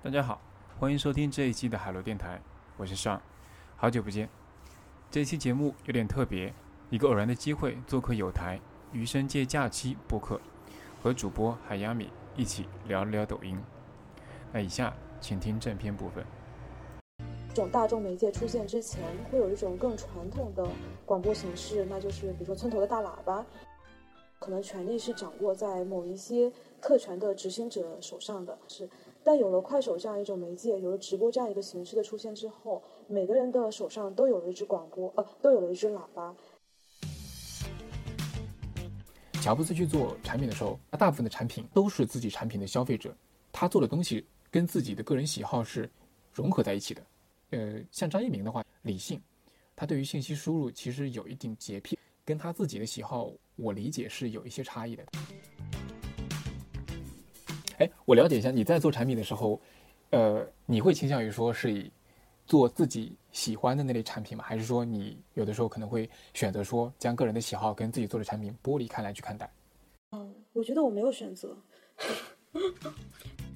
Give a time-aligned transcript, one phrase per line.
[0.00, 0.40] 大家好，
[0.78, 2.40] 欢迎收听这一期的海螺电台，
[2.76, 3.20] 我是尚，
[3.76, 4.28] 好久不见。
[5.10, 6.54] 这期节目有点特别，
[6.88, 8.60] 一个偶然的机会做客有台
[8.92, 10.40] 余生借假期播客，
[11.02, 13.58] 和主播海亚米一起聊了聊抖音。
[14.52, 16.24] 那以下请听正片部分。
[17.48, 20.64] 这种大众媒介出现之前，会有一种更传统的
[21.04, 23.44] 广播形式，那就是比如说村头的大喇叭，
[24.38, 28.56] 可能权力是掌握在某一些特权的执行者手上的。
[28.68, 28.88] 是，
[29.30, 36.34] 但有了快手这样一种媒介，有了直播这样一个形式的出现之后，每个人的手上都有了一支广播，呃，都有了一支喇叭。
[39.42, 43.14] 乔布斯去做产品的时候，他大部分的产品都是自己产品的消费者，
[43.52, 45.86] 他做的东西跟自己的个人喜好是
[46.32, 47.02] 融合在一起的。
[47.50, 49.20] 呃，像张一鸣的话，理性，
[49.76, 55.04] 他对于信息输入其实有一定洁癖，跟他自己的喜好，我理解是有一些差异的。
[57.78, 59.60] 哎，我了解一下，你在做产品的时候，
[60.10, 61.90] 呃，你会倾向于说是以
[62.46, 64.44] 做自己喜欢的那类产品吗？
[64.44, 69.50] 还是说你有的时候可能会选择说将个人的喜好跟自己做的产品剥离开来去看待？
[70.12, 71.56] 嗯，我觉得我没有选择。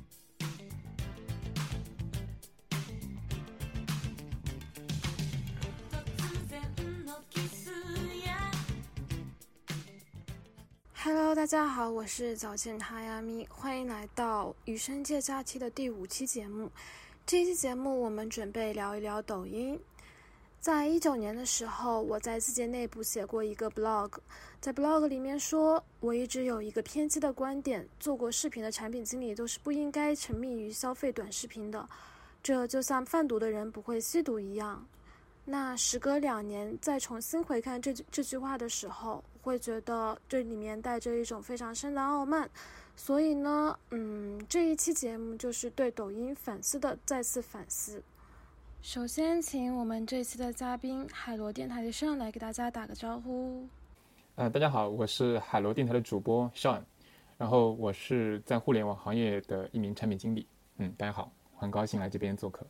[11.05, 16.71] Hello，大家好，我是早见哈亚咪，欢迎来到《余生借假期》的第五期节目。
[17.27, 19.77] 这一期节目我们准备聊一聊抖音。
[20.61, 24.13] 在一九年的时候，我在字节内部写过一个 blog，
[24.61, 31.89] 在 blog 里面说，我一直有一个偏激的观点：做过视频的产品经理都是不应该沉迷于消费短视频的，
[32.45, 34.87] 这就像贩毒的人不会吸毒一样。
[35.45, 42.49] 那时隔两年，再重新回看这句这句话的时候，会觉得这里面带着一种非常深的傲慢。
[42.95, 48.01] 所以呢，嗯，这一期节目就是对抖音反思的再次反思。
[48.83, 53.67] 首先，请我们这期的嘉宾海螺电台的上来给大家打个招呼。
[54.37, 56.83] 呃，大家好，我是海螺电台的主播 Sean，
[57.37, 60.47] 然后我是在互联网行业的一名产品经理。
[60.77, 62.65] 嗯，大家好，很高兴来这边做客。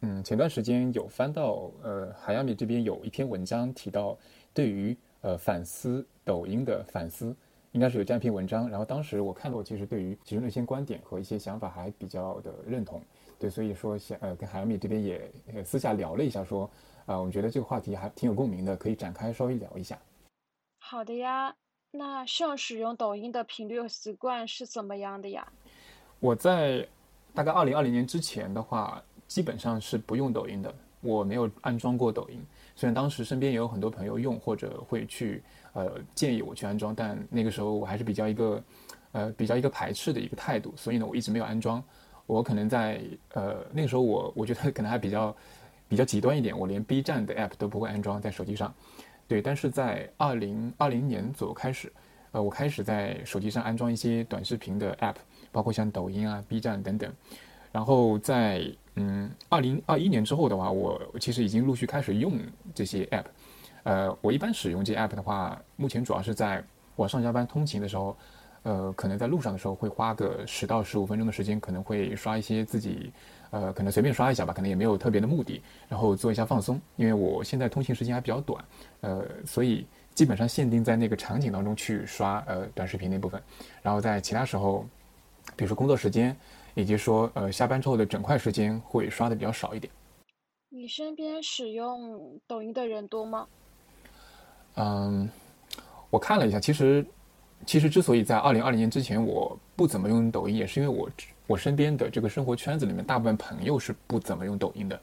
[0.00, 4.16] 嗯，前段时间有翻到，呃，海亚米这边有一篇文章提到，
[4.54, 7.36] 对于呃反思抖音的反思，
[7.72, 8.68] 应该是有这样一篇文章。
[8.68, 13.02] 然后当时我看到，其实对于其中的一些观点和一些想法还比较的认同。
[13.38, 15.30] 对，所以说想呃跟海亚米这边也
[15.64, 16.68] 私下聊了一下，说
[17.06, 19.98] 啊，我们觉得这个话题还挺有共鸣的，可以展开稍微聊一下。
[20.78, 21.54] 好的呀，
[21.90, 25.46] 那像使用抖音的频率和习惯是怎么样的呀？
[26.18, 26.86] 我在
[27.34, 29.02] 大概二零二零年之前的话。
[29.30, 32.44] 基本上是不用抖音的，我没有安装过抖音。
[32.74, 35.40] 虽然当时身边也有很多朋友用，或者会去
[35.72, 38.60] 呃建议我去安装，但那个时候我还是比较一个
[39.12, 41.80] 呃比较一个排斥的一个态度，所以呢我一直没有安装。
[42.26, 43.00] 我可能在
[43.34, 45.36] 呃那个时候我我觉得可能还比较
[45.88, 48.74] 比较极端一点，我连 B 站的 app 都不会安装在手机上。
[49.28, 51.92] 对，但是在二零二零年左右开始，
[52.32, 55.14] 呃我开始在手机上安装一些短视频的 app，
[55.52, 57.12] 包括像抖音啊、B 站等等。
[57.72, 62.38] 然后在嗯，二零二一年之后的话，我其实已经陆续开始用
[62.74, 63.24] 这些 app。
[63.84, 66.62] 呃，我一般使用这些 app 的话，目前主要是在
[66.96, 68.16] 我上下班通勤的时候，
[68.64, 73.10] 呃，可能在路上的时候会花个十到十五分钟的时间，可能会刷一些自己，
[73.50, 76.78] 呃，可能随便刷一下吧，可能也没有特别的目的，然后做一下放松。
[76.96, 78.62] 因为我现在通勤时间还比较短，
[79.00, 83.40] 呃，所以基本上限定在那个场景当中去刷呃短视频那部分，
[83.80, 84.84] 然后在其他时候，
[85.56, 86.36] 比如说工作时间。
[86.74, 89.92] 以及说，呃，下班之后的整块时间会刷的比较少一点。
[90.68, 93.46] 你身边使用抖音的人多吗？
[94.76, 95.28] 嗯，
[96.10, 97.04] 我看了一下，其实，
[97.66, 101.10] 其实之所以在二零二零年之前我不怎么用抖音，也是因为我
[101.48, 105.00] 我身边的这个生活圈子里面，大部分朋友是不怎么用抖音的。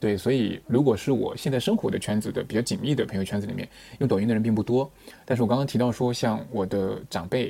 [0.00, 3.68] 对，所以如果是我现在生活的圈子的比较紧密的朋友圈子里面，
[4.00, 4.90] 用抖音的人并不多。
[5.24, 7.46] 但是我刚刚提到说，像我的长辈，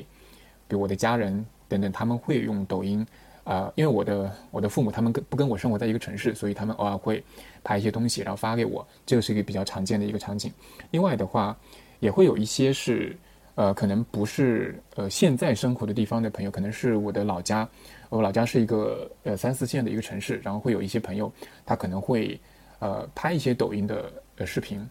[0.67, 3.03] 比如我的家人等等，他们会用抖音。
[3.45, 7.23] 啊，因为我的我的父母他们跟不跟我生活在一个城市，所以他们偶尔会
[7.63, 10.51] 拍一些东西，然后发给我，这个是一个比较常见的一个场景。
[10.89, 11.55] 另外的话，
[11.99, 13.15] 也会有一些是，
[13.53, 17.69] 呃，可能不是呃现在生活的地方的朋友，可能是我的老家，
[18.09, 21.31] 我老家是一个呃三四线的一个城市，然后会有一些朋友，
[21.67, 22.39] 他可能会
[22.79, 24.83] 呃拍一些抖音的呃视频，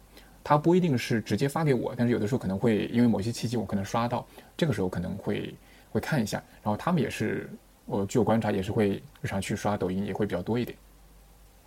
[0.45, 4.25] 他不一定是直接发给我，但是有的时候可能会因为某些契机我可能刷到，
[4.57, 5.53] 这个时候可能会
[5.91, 7.50] 会看一下，然后他们也是。
[7.87, 10.77] 我据我观察，也是会日常去刷抖音，也会比较多一点。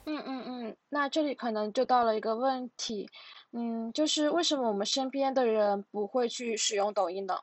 [0.06, 3.08] 嗯嗯嗯，那这里可能就到了一个问题，
[3.52, 7.36] 嗯，就是为什么我们身边的人不会去使用抖音呢？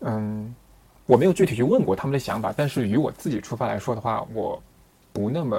[0.00, 0.54] 嗯，
[1.06, 4.60] 我没有具体去问过他们的想法，但是与我自己出发来说的话，我
[5.12, 5.56] 不那么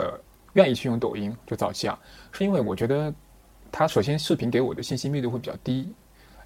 [0.54, 1.36] 愿意去用抖音。
[1.46, 1.98] 就早期啊，
[2.32, 3.12] 是因为我觉得
[3.72, 5.92] 它首先视频给我的信息密度会比较低，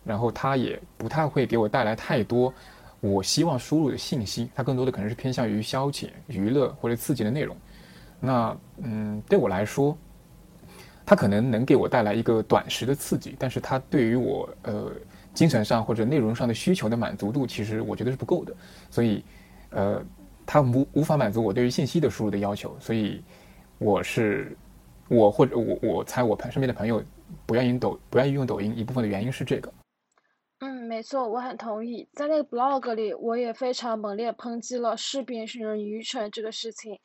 [0.05, 2.53] 然后它也不太会给我带来太多
[3.01, 7.53] 我希望输入的信息，它更多的可能是偏向于消遣、娱乐或者刺激的内容。
[8.19, 9.97] 那嗯，对我来说，
[11.05, 14.89] 它可能能给我带来一个短时的刺激，但是它对于我呃。
[15.33, 18.53] 精神上或者内容上的需求的满足度，其实我觉得是不够的，
[18.89, 19.23] 所以，
[19.69, 20.03] 呃，
[20.45, 23.23] 它无无法满足我对于信息的输入的要求，所以
[23.77, 24.53] 我是
[25.07, 27.01] 我或者我我猜我朋身边的朋友
[27.45, 29.71] 不愿意抖不愿意用抖音一部分的原因是这个。
[30.91, 32.05] 没错，我很同意。
[32.11, 36.99] 在那个 blog 里，我也非常猛烈抨击了视频使人愚蠢这个事情。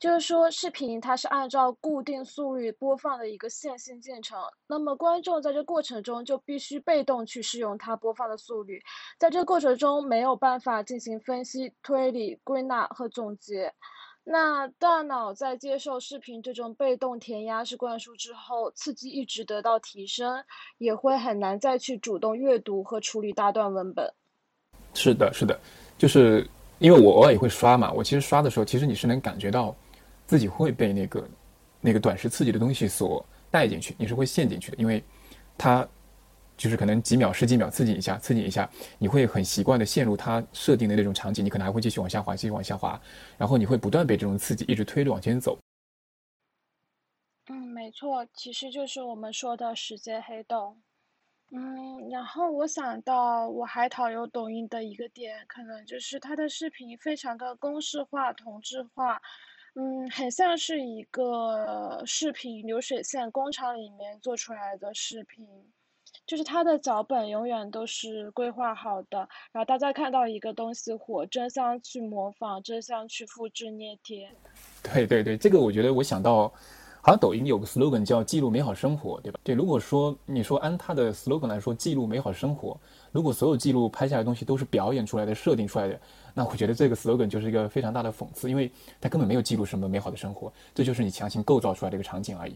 [0.00, 8.82] 就是说，视频它是按照固定速率播放的一个线性进程，那么观众在这过程中就必须被动去适用它播放的速率，
[9.20, 13.72] 在这过程中没有办法进行分析、推理、归纳和总结。
[14.30, 20.44] 那大脑在接受视频这种被动填鸭式灌输之后，刺激一直得到提升，
[20.76, 24.12] 也会很难再去主动阅读和处理大段文本。
[24.92, 25.58] 是的，是的，
[25.96, 26.46] 就是
[26.78, 29.74] 因为我偶尔也会刷嘛，我其实刷的时候，其实你是能感觉到。
[30.26, 31.26] 自己会被那个
[31.80, 35.02] 那个短时刺激的东西所带进去，你是会陷进去的，因为
[35.56, 35.88] 它
[36.58, 38.68] 就是可能几秒、十几秒刺激一下，刺激一下，
[38.98, 43.00] 你会很习惯的陷入它设定的那种场景，你可能还会继续往下滑，继续往下滑，
[43.38, 45.56] 然后你会不断被这种刺激一直推着往前走。
[47.50, 50.76] 嗯，没错，其实就是我们说的时间黑洞。
[51.50, 59.22] 嗯，然后我想到我还讨厌抖音的一个点，可能就是它的视频非常的公式化、同质化。
[59.74, 65.46] 嗯，很像是一个视频流水线工厂里面做出来的视频，
[66.28, 74.28] 就是它的脚本永远都是规划好的，然后大家看到一个东西火，争相去模仿，争相去复制粘贴。
[74.82, 76.48] 对对对，这个我觉得我想到，
[77.00, 79.40] 好像抖音有个 slogan 叫“记录美好生活”，对吧？
[79.42, 82.78] 对，如果说你说按它的 slogan 来说，记录美好生活，
[83.10, 85.98] 如果所有记录拍下来的东西都是表演出来的、设定出来的。
[86.34, 88.70] 那我觉得这个 slogan 就是一个非常大的讽刺，因为
[89.00, 92.54] 它根本没有记录什么美好的生活，这就是你强行构造出来的一个场景而已。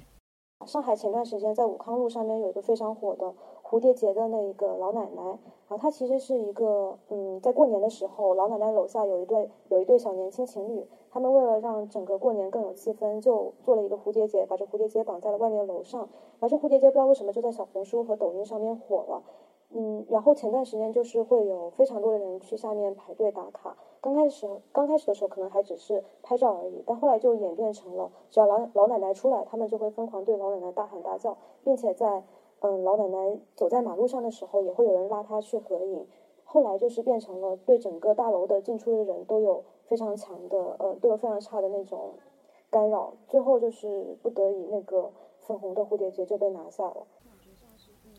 [0.67, 3.35] 上海前段时间在武康路上面有一个非常火的
[3.73, 5.39] 蝴蝶结的那一个老奶奶，然
[5.71, 16.07] 后她其实是一个，嗯，在过年的时候，老奶奶楼下有一对有一对小年轻情侣，他们为了让整个过年更有气氛，就做了一个蝴蝶结，把这蝴蝶结绑在了外面楼上，
[16.41, 19.23] 而这蝴蝶结不知道为什么就在小红书和抖音上面火了。
[19.75, 23.75] 嗯，然后前段时间就是会有非常多的人去下面排队打卡。
[24.03, 32.23] 刚开始刚开始的时候可能还只是拍照而已，但后来就演变成了，只要老老奶奶出来，他们就会疯狂对老奶奶大喊大叫，并且在
[32.63, 36.07] 嗯老奶奶走在马路上的时候，也会有人拉她去合影。
[36.45, 42.13] 后来就是变成了对整个大楼的进出的人都有非常强的呃都有非常差的那种
[42.71, 45.11] 干扰，最后就是不得已那个
[45.41, 46.97] 粉红的蝴蝶结就被拿下了。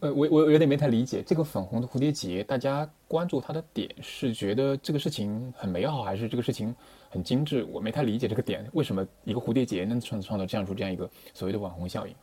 [0.01, 6.75] 呃，我我有点没太理解这个粉红的蝴蝶结，大家关注它的点是觉得这个事情很美好，还是这个事情
[7.09, 7.65] 很精致？
[7.71, 12.13] 我没太理解这个点，为什么一个蝴蝶结能创创造这样出这样一个所谓的网红效应？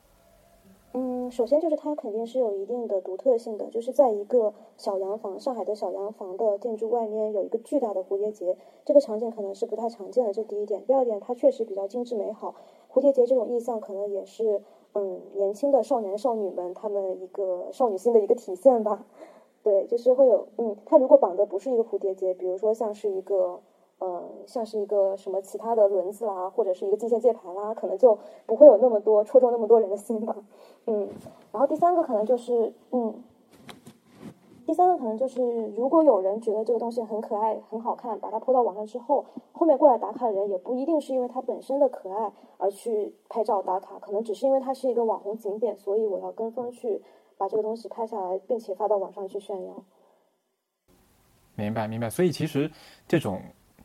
[1.31, 10.85] 首先就是它肯定是有一定的独特性的，就是在一个小洋房，上海的小洋房的建筑外面有一个巨大的蝴蝶结，这个场景可能是不太常见的，这第一点。
[10.87, 12.55] 第二点，它确实比较精致美好，
[12.93, 14.63] 蝴蝶结这种意象可能也是。
[14.93, 19.07] 嗯，年轻的少年少女们，他们一个少女心的一个体现吧。
[19.63, 23.61] 对，就是会有，嗯，它如果绑的不是一个蝴蝶结，比如说像是一个，
[24.01, 30.35] 嗯，像是一个什么其他的轮子啦，或者是一个机械键盘啦，可能就不会有那么多戳中那么多人的心吧。
[30.87, 31.09] 嗯，
[31.53, 33.23] 然后第三个可能就是，嗯。
[34.67, 35.43] 第三个可能就是，
[35.77, 47.03] 如果有人觉得这个东西很可爱、很好看，把它抛到网上之后，后面过来打卡的人也不一定是因为它本身的可爱而去拍照打卡，可能只是因为它是一个网红景点，所以我要跟风去
[47.37, 49.75] 把这个东西拍下来，并且发到网上去炫耀。
[51.57, 52.09] 明白，明白。
[52.09, 52.71] 所以其实
[53.09, 53.41] 这种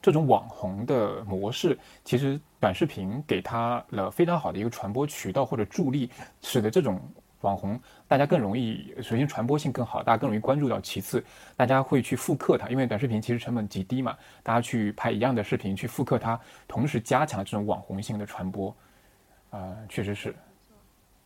[0.05, 6.11] 这种网红的模式，其实短视频给他了非常好的一个传播渠道或者助力，
[6.43, 7.01] 使得这种。
[7.41, 10.81] 网红，大家更容易，首先传播性更好，大家更容易关注到。
[10.81, 11.23] 其次，
[11.55, 18.75] 大家会去复刻它，因为短视频其实成本极低嘛，大家去拍一样的视频去复刻它，同时加强这种网红性的传播。
[19.51, 20.35] 啊，确实是。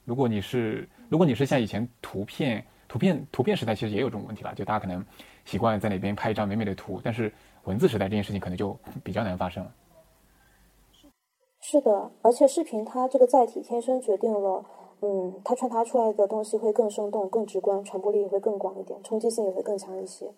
[0.03, 5.05] 如果你是，如果你是像以前图片、图片、图片时代，其实也有这种问题了，就大家可能
[5.45, 7.31] 习惯在那边拍一张美美的图，但是
[7.65, 9.73] 文字时代这件事情可能就 比较难发生了。
[11.61, 14.65] 是的，而且视频它这个载体天生决定了。
[15.01, 20.33] 嗯，它传达出来的东西会更生动、更直观，传播力也会更广一点，冲击性也会更强一些。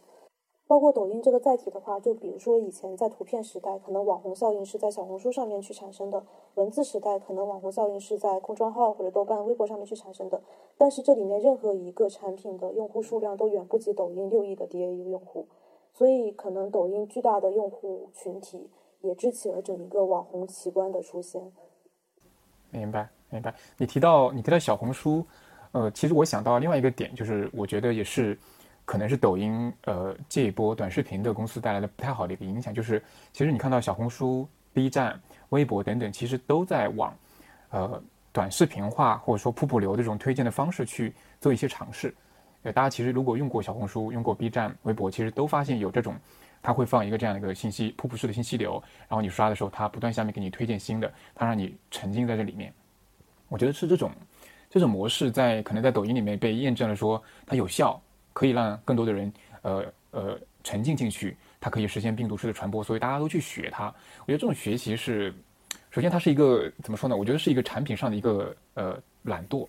[0.67, 6.23] 包括抖音这个载体的话，就比如说以前在图片时代，可能网红效应是在小红书上面去产生的；
[6.53, 10.41] 文字时代，可能网红效应是在公众号或者豆瓣、微博上面去产生的。
[10.77, 15.47] 但是这里面任何一个产品的用户数量都远不及抖音六亿的 DAU 用户，
[15.93, 18.69] 所以可能抖音巨大的用户群体
[19.01, 21.41] 也支起了整一个网红奇观的出现。
[22.69, 23.53] 明白，明白。
[23.77, 25.25] 你提到你提到小红书，
[25.71, 28.37] 呃，其实我想到另外一个点，就是我觉得也是。
[28.83, 35.17] 可能是抖音呃这一波短视频的公司带来的不太好的一个影响，就是其实你看到小红书、B 站、
[35.49, 37.15] 微博等等，其实都在往
[37.69, 38.01] 呃
[38.33, 42.13] 短视频化或者说瀑布流的这种推荐的方式去做一些尝试。
[42.63, 46.15] 呃，大家其实如果用过小红书、用过 B 站、微博，其实都发现有这种，
[46.61, 52.73] 它会放一个这样的一个信息瀑布式的信息流，然后你刷的时候，它不断下面给你推荐新的，它让你沉浸在这里面。
[53.49, 54.11] 我觉得是这种
[54.69, 58.01] 这种模式在可能在抖音里面被验证了，说它有效。
[58.33, 63.93] 可以让更多的人，呃呃沉浸进去，它可以实现病毒式的传播，所以大家都去学它。
[64.21, 65.35] 我觉得这种学习是，
[65.89, 67.17] 首先它是一个怎么说呢？
[67.17, 69.67] 我觉得是一个产品上的一个呃懒惰。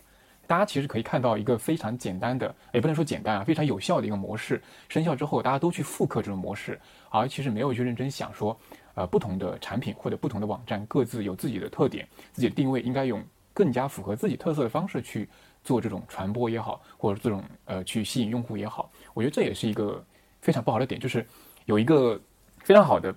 [0.53, 6.79] 大家其实可以看到一个非常简单的，也不能说简单啊，非常有效的一个模式生效之后，大家都去复刻这种模式，
[7.09, 8.55] 而其实没有去认真想说，
[8.95, 15.27] 呃，不同的产品或者不同的网站各自有自己的特点，自己的定位应该用更加符合自己特色的方式去。
[15.65, 20.05] 做这种传播也好，或者这种呃去吸引用户也好，我觉得这也是一个
[20.41, 21.25] 非常不好的点，就是
[21.67, 22.21] 有一个
[22.65, 23.15] 非常好的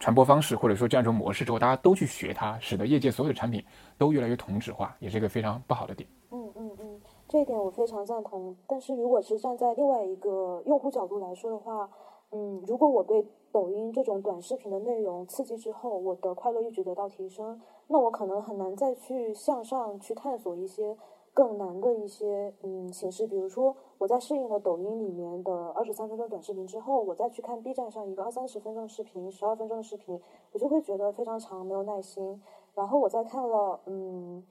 [0.00, 3.64] 传播方式，或者说这样一种模式之后，大家都去学它，使得业界所有的产品
[3.96, 6.08] 都越来越同质化，也是一个非常不好的点。
[6.36, 8.54] 嗯嗯嗯，这一点我非常赞同。
[8.66, 11.88] 但是如果是站在另外一个用户角度来说的话，
[12.30, 20.96] 嗯，如果我被抖音这种短视频的内容刺激之后，我的快乐一直得到提升，那我可能很难再去向上去探索一些。
[21.36, 30.18] 更难的一些嗯形式，比如说我在适应了抖音里面的二十三分钟短视频之后，我再去看 B 站上一个二三十分钟视频、十二分钟的视频，
[30.52, 32.40] 我就会觉得非常长，没有耐心。
[32.72, 34.42] 然后我在看了嗯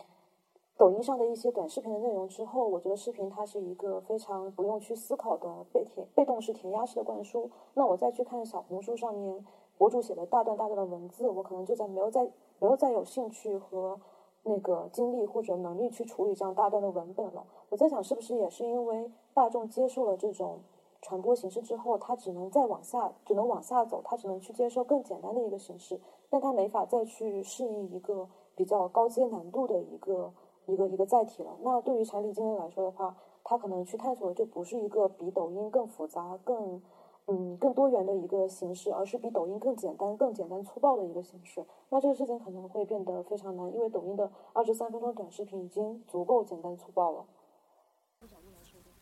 [0.78, 7.50] 抖音上的一些短视频的内容之后，我觉得视频它是一个非常不用去思考的被填被动式填鸭式的灌输。
[7.74, 9.46] 那我再去看小红书上面
[9.78, 12.24] 博主写的大段大段的文字，我可能就在没有再
[12.60, 14.00] 没有再有兴趣和。
[14.48, 17.44] 那个精力或者能力去处理这样大段的文本了。
[17.70, 20.60] 我在想，是不是也是因为大众接受了这种
[21.02, 30.32] 传播形式之后，他只能再往下，只能往下走，他只能去接受更简单的一个形式，但他没法再去适应一个比较高阶难度的一个
[30.68, 31.58] 一个一个载体了。
[31.62, 36.82] 那对于产品经理来说的话，他可能去探索的就不是一个比抖音更复杂、更。
[37.28, 41.66] 嗯，更多元的一个形式，而是比抖音更简单、更简单粗暴的一个形式。
[41.90, 47.26] 那这个事情可能会变得非常难，因为抖音的二十三分钟短视频已经足够简单粗暴了。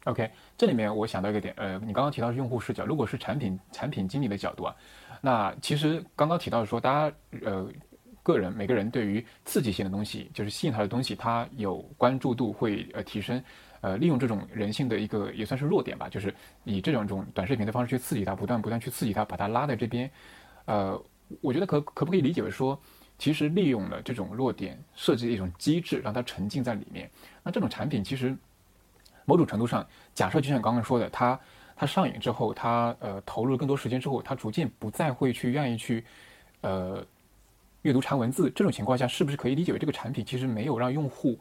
[0.06, 4.74] OK，这里面我想到一个点，呃，你刚刚提到是用户视角，如果是产品产品经理的角度啊，
[5.22, 7.68] 那其实刚刚提到说，大家呃
[8.24, 13.44] 个人每个人对于刺激性的东西，就是吸引他的东西，他有关注度会呃提升。
[13.82, 20.10] 呃，利用这种人性的一个也算是弱点吧，就是以这种种短视频的方式去刺激他，不断不断去刺激他，把他拉在这边。
[20.64, 20.98] 呃，
[21.42, 22.80] 我觉得可可不可以理解为说，
[23.18, 27.12] 其实利用了这种弱点，设计一种机制，让他沉浸在里面。
[27.44, 28.34] 那这种产品其实
[29.26, 31.38] 某种程度上，假设就像刚刚说的，他
[31.76, 36.06] 他上瘾之后，他呃投入更多时间之后，他逐渐不再会去愿意去
[36.62, 37.06] 呃
[37.84, 38.52] 阅读长文字。
[38.56, 41.40] 这种情况下，是不是可以理解为这个产品其实没有让用户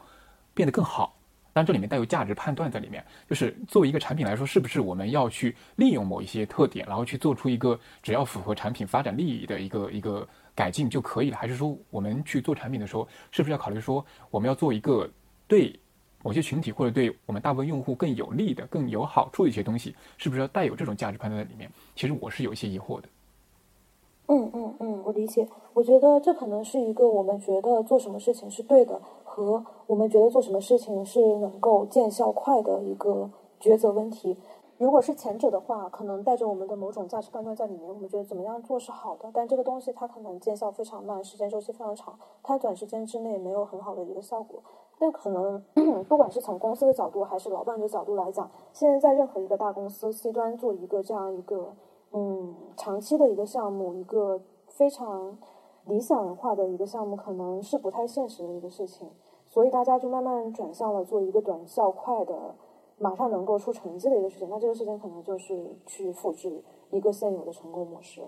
[0.54, 1.16] 变得更好？
[1.54, 11.37] 但这里面带有价值判断在里面，就是作为一个产品来说，是不是我们要去利用某一些特点，然后去做出一个只要符合产品发展利益的一个一个改进就可以了？
[11.37, 15.08] 还是说我们去做产品的时候，是不是要考虑说我们要做一个
[15.46, 15.78] 对
[16.22, 19.94] 某些群体或者对我们大部分用户更有利的、更有好处的一些东西？
[20.16, 21.70] 是不是要带有这种价值判断在里面？
[21.94, 23.08] 其实我是有一些疑惑的。
[24.29, 25.49] 嗯嗯嗯，我理解。
[25.75, 29.00] 我觉得这可能是一个我们觉得做什么事情是对的。
[29.25, 34.37] 和我们觉得做什么事情是能够见效快的一个抉择问题。
[34.76, 39.31] 如果是前者的话，可能带着我们的某种价值判断在里面，我们觉得怎么样做是好的。
[39.33, 44.61] 但这个东西它可能见效非常慢，时间周期非常长，它短时间之内没有很好的一个效果。
[44.99, 45.62] 那可能
[46.05, 51.73] 不管是从公司的角度还是老板的角度来讲，现在在任何一个大公司 C 端做一个这样一个
[52.12, 55.37] 嗯长期的一个项目，一个非常。
[55.87, 59.11] 理想化的一个项目可能是不太现实的一个事情，
[59.49, 62.54] 所以大家就慢慢转向了做一个短效快的、
[62.99, 64.49] 马上能够出成绩的一个事情。
[64.49, 68.23] 那这个事情可能就是去复制一个现有的成功模式。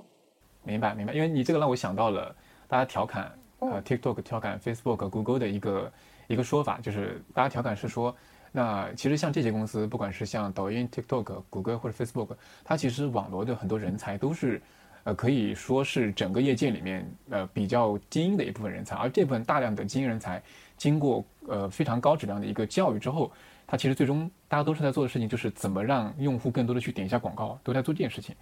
[0.64, 1.14] 明白，明白。
[1.14, 2.34] 因为你这个让我想到了
[2.66, 5.92] 大家调侃呃 TikTok 调侃 Facebook、Google 的一个
[6.26, 8.12] 一个说法，就是大家调侃是说，
[8.56, 14.62] 那其实像这些公司，不管是像抖音、TikTok、谷歌或者 Facebook，它其实网罗的很多人才都是，
[15.02, 18.94] 呃，可以说是整个业界里面呃比较精英的一部分人才。
[18.94, 20.40] 而这部分大量的精英人才，
[20.76, 23.28] 经过呃非常高质量的一个教育之后，
[23.66, 28.36] 它其实最终大家都是在做的事情，就是怎么让用户更多的去点一下广告，都在做这件事情。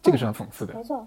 [0.00, 0.74] 这个是很讽刺的。
[0.74, 1.04] 没错，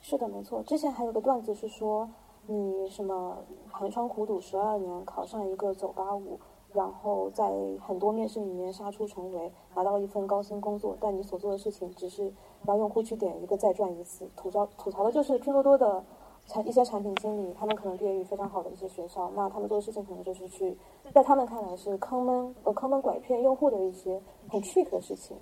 [0.00, 0.62] 是的，没错。
[0.62, 2.08] 之前还有个段子是说，
[2.46, 6.40] 你什么寒窗苦读十二年，考上一个九八五。
[6.74, 7.44] 然后在
[7.86, 12.32] 很多面试里面杀出重围，拿到了一份高薪工作，但你所做的事情只是
[12.64, 14.26] 让用户去点一个再赚一次。
[14.34, 16.02] 吐槽吐槽的就是拼多多的
[16.46, 20.74] 产一些产品经理，他们可能毕业于非常好的一些学校，那他们做的事情可能就是去
[21.12, 25.36] 在他们看来是坑蒙呃坑蒙拐骗用户的一些很 trick 的事情。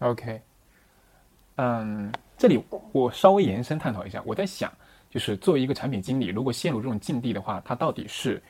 [0.00, 0.42] OK，
[1.56, 2.60] 嗯，这里
[2.92, 4.68] 我稍微延伸探讨一下，我在想，
[5.08, 8.42] 就是作为一个产品经理，如果陷入这种境地的话，他到底是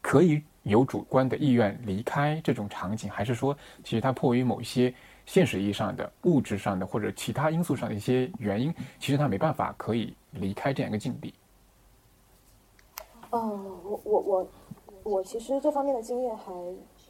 [0.00, 0.40] 可以。
[0.66, 4.92] 有主观的意愿离开这种场景，还是说，其实他迫于某些
[5.24, 11.32] 现实意义上的、物质上的或者其他因素上的一些原因，其实他没办法可以离开这样一个境地。
[13.30, 13.40] 嗯，
[13.84, 14.48] 我我我
[15.04, 16.52] 我其实这方面的经验还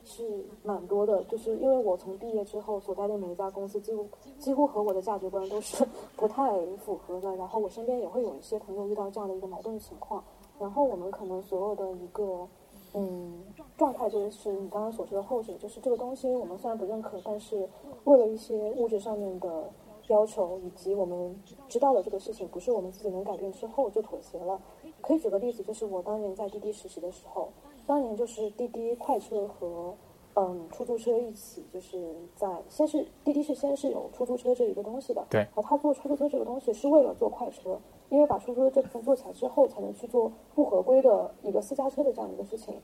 [0.05, 4.07] 是蛮多的，就是因为我从毕业之后所在的每一家公司，几乎
[4.39, 5.83] 几乎和我的价值观都是
[6.15, 6.45] 不太
[6.85, 7.35] 符合的。
[7.37, 10.23] 然后我身边也会有一些朋友遇到这样的一个矛盾情况，
[10.61, 12.47] 然后我们可能所有的一个。
[12.95, 13.43] 嗯，
[13.77, 17.69] 状态就是你刚刚所说的后者，就是这个东西我们虽然不认可，但是
[18.05, 19.71] 为了一些物质上面的
[20.09, 21.39] 要求，以及我们
[21.69, 24.61] 知道了这个事情不是我们自己能改变之后，就妥协了。
[25.03, 27.49] 可以举个例子，就是我当年在滴滴实习的时候，
[27.87, 29.95] 当年就是滴滴快车和
[30.35, 37.79] 嗯出租车一起，就是在先是滴滴是先是有出租车这一个东西的，对，然后他做出租车这个东西是为了做快车。
[38.09, 42.81] 因为把出租车这部分做起来之后，才能去做不合规的一个私家车的这样一个事情。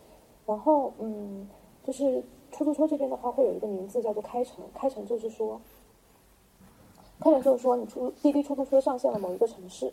[0.47, 1.49] 然后，嗯，
[1.85, 4.65] 就是出租车这边的话，会有一个名字叫做开城。
[4.75, 5.61] 开城就是说，
[7.21, 9.93] 开城就是说，你出滴滴出租车上线了某一个城市，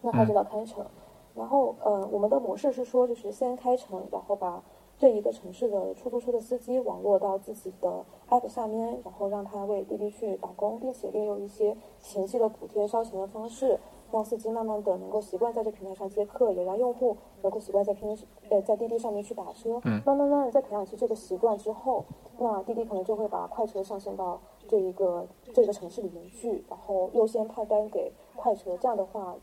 [0.00, 0.86] 那它就叫开城。
[1.34, 4.62] 然后，呃，我们的模式是说，就是先开城，然后把
[4.98, 13.78] 这一个城市的出租车的司机网络到自己的 app 下面，然后让他为滴滴去打工，并且利用一些前期的补贴烧钱的方式。
[14.12, 18.16] 让司机慢慢的能够习惯在这平台上接客，也让用户能够习惯在拼
[18.50, 19.80] 呃在滴滴上面去打车。
[19.84, 20.02] 嗯。
[20.04, 22.04] 慢慢慢的在培养起这个习惯之后，
[22.38, 28.76] 那滴滴可能就会把快车上线到这一个这个城市里面去，然后优先派单给快车。
[28.76, 29.34] 这样的话，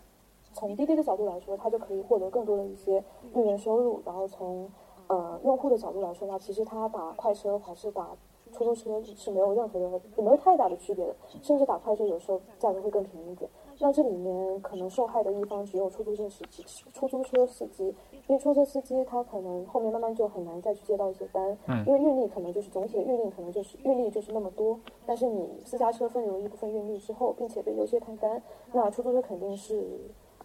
[0.53, 3.03] 从滴滴的角度来说，它就可以获得更多的一些
[3.33, 4.01] 利润收入。
[4.05, 4.69] 然后从
[5.07, 8.09] 呃用户的角度来说的话，其实他打快车还是打
[8.51, 13.49] 出租车是没有任何的也没有太大的区别的，甚至打快车有时候价格会更便宜一点。
[13.81, 16.63] 那这里面可能受害的一方只有出租车司机，
[16.93, 17.85] 出租车司机，
[18.27, 28.41] 因为出租车司机他可能后面慢慢就很难再去接到一些单，因为运力可能就是总体的运力可能就是运力就是那么多，但是你私家车分流一部分运力之后，并且被优先派单，
[28.73, 29.81] 那出租车肯定是，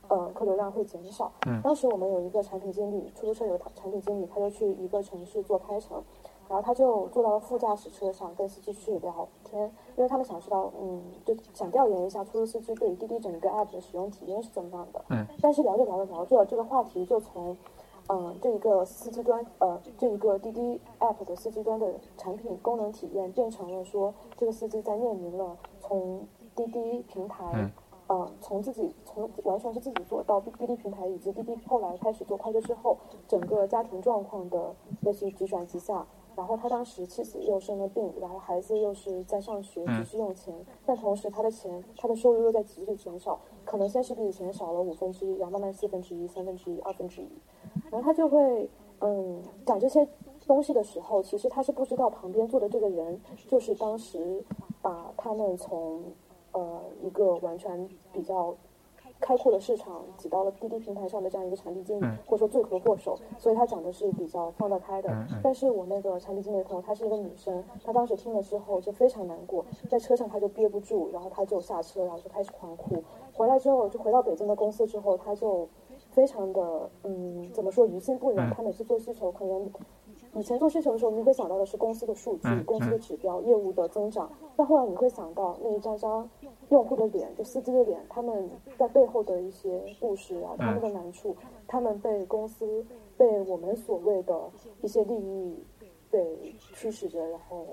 [0.06, 1.32] 呃，客流量会减少。
[1.62, 6.00] 当时我们有一个产品经理，出租车有产品经理，他就去一个城市做开城。
[6.48, 9.62] 然后他就坐到了副驾驶车上，跟司机去聊天，
[9.96, 15.04] 因为他们想知道，嗯，就想调研一下出租司机对于滴滴整个 app 的使用体验是怎么样的。
[15.08, 15.26] 嗯。
[15.40, 17.56] 但是聊着聊着聊着，这个话题就从，
[18.08, 27.70] 嗯，这一个司机端，呃，这一个滴滴 app 的司机端的产品功能体验，变成了说，这个司机在面临了从滴滴平台，
[28.08, 36.06] 嗯，从自己从完全是自己做到滴滴平台以及滴滴后来开始做快车之后，整个家庭状况的类似于急转直下。
[36.36, 47.28] 然后他当时妻子又生了病，然后孩子又是在上学，急需用钱，但同时他的钱，他的收入又在急剧减少，可能先是比以前少了五分之一，然后慢慢四分之一、三分之一、二分之一，
[47.90, 48.68] 然后他就会，
[49.00, 50.06] 嗯，讲这些
[50.46, 54.44] 东西的时候，其实他是不知道旁边坐的这个人，就是当时
[54.82, 56.02] 把他们从，
[56.52, 58.54] 呃，一个完全比较。
[59.20, 65.10] 开阔的市场挤到了滴滴平台上的这样一个产品经理，或者说罪魁祸首，所以他讲的是比较放得开的。
[65.42, 73.02] 但是我那个产品经理的朋友，她是一个女生，她当时听了之后就非常难过，在车上她就憋不住，然后她就下车，然后就开始狂哭。
[73.32, 75.66] 回来之后就回到北京的公司之后，她就
[76.10, 78.50] 非常的嗯，怎么说于心不忍。
[78.50, 79.70] 她每次做需求，可能
[80.34, 86.28] 以前做需求的时候，你会想到的是公司的数据、公司的指标、业务的增长，但后来你会想到那一张张。
[86.70, 91.36] 用户的脸，就司机的脸，他们在背后的一些故事啊，他们的难处，
[91.68, 92.84] 他们被公司、
[93.18, 95.62] 被我们所谓的一些利益
[96.10, 97.66] 被驱使着，然后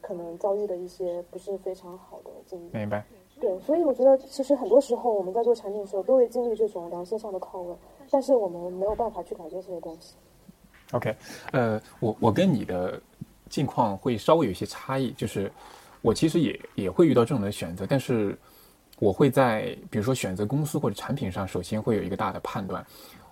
[0.00, 2.70] 可能遭遇的一些不是非常好的经历。
[2.76, 3.06] 明白。
[3.40, 7.78] 对，所以我觉得其实很多时候我们在做产品的时候，都会经历这种良心上的拷问，
[8.10, 10.16] 但是我们没有办法去改变这些东西。
[10.92, 11.14] OK，
[11.52, 13.00] 呃，我我跟你的
[13.50, 15.52] 境况会稍微有一些差异，就是
[16.00, 18.36] 我其实也也会遇到这种的选择，但是
[18.98, 22.84] 我会在比如说选择公司或者产品上，首先会有一个大的判断，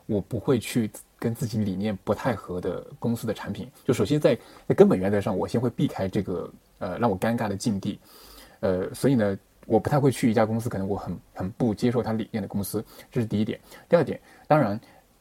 [0.05, 4.39] 我不会去跟自己理念不太合的公司的产品，就首先在
[4.69, 7.99] 在根本原则上，我先会避开这个呃让我尴尬的境地，
[8.61, 13.59] 呃，所以呢，我不太会去一家公司，可能我很很不接受他理念的公司，这是第一点。
[13.89, 14.79] 第二点，当然，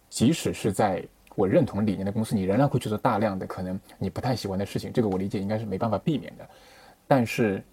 [0.10, 1.02] 即使是在
[1.36, 6.48] 我认同理念的公司，你仍然会去做大量的可能你不太喜欢的事情，这个我理解应该是没办法避免的。
[7.08, 7.64] 但是，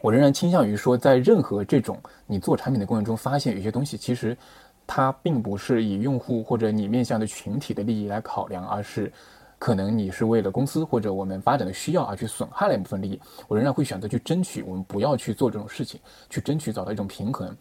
[0.00, 4.36] 我仍然倾向于说，在任何这种你做产品的过程中，发现有些东西其实
[4.86, 9.10] 它并不是以用户或者你面向的群体的利益来考量，而是
[9.58, 13.18] 可能你是为了公司或者我们发展的需要而去损害了一部分利益。
[13.48, 17.56] 我仍然会选择去争取，我们不要去做这种事情，去争取找到一种平衡。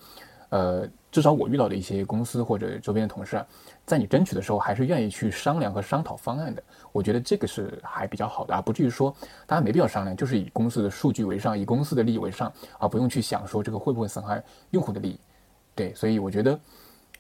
[0.50, 3.46] 呃，至少我遇到的一些公司或者周边的同事啊，
[3.86, 6.64] 在你争取的时候，还是愿意去商量和商讨方案的。
[6.92, 15.20] 我觉得这个是还比较好的啊，不至于说大家没必要商量，就是以公司的数据为上，以公司的利益为上，而不用去想说这个会不会损害用户的利益。
[15.76, 16.60] 对，所以我觉得，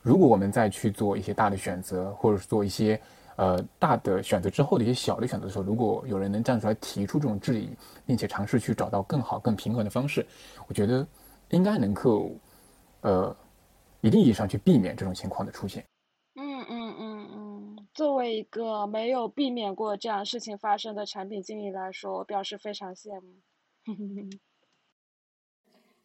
[0.01, 2.99] 如果我们再去做一些大的选择，或者是做一些
[3.35, 7.69] 呃大的选择之后的一些小的选择的时候，如果有人能站出来提出这种质疑，
[8.07, 10.25] 并且尝试去找到更好、更平衡的方式，
[10.67, 11.05] 我觉得
[11.49, 12.31] 应该能够。
[13.03, 13.35] 呃，
[14.03, 15.85] 一定意义上去避免这种情况的出现。
[16.35, 23.27] 嗯嗯嗯嗯，作为一个没有避免过这样事情发生的产品经理来说，我表示非常羡慕。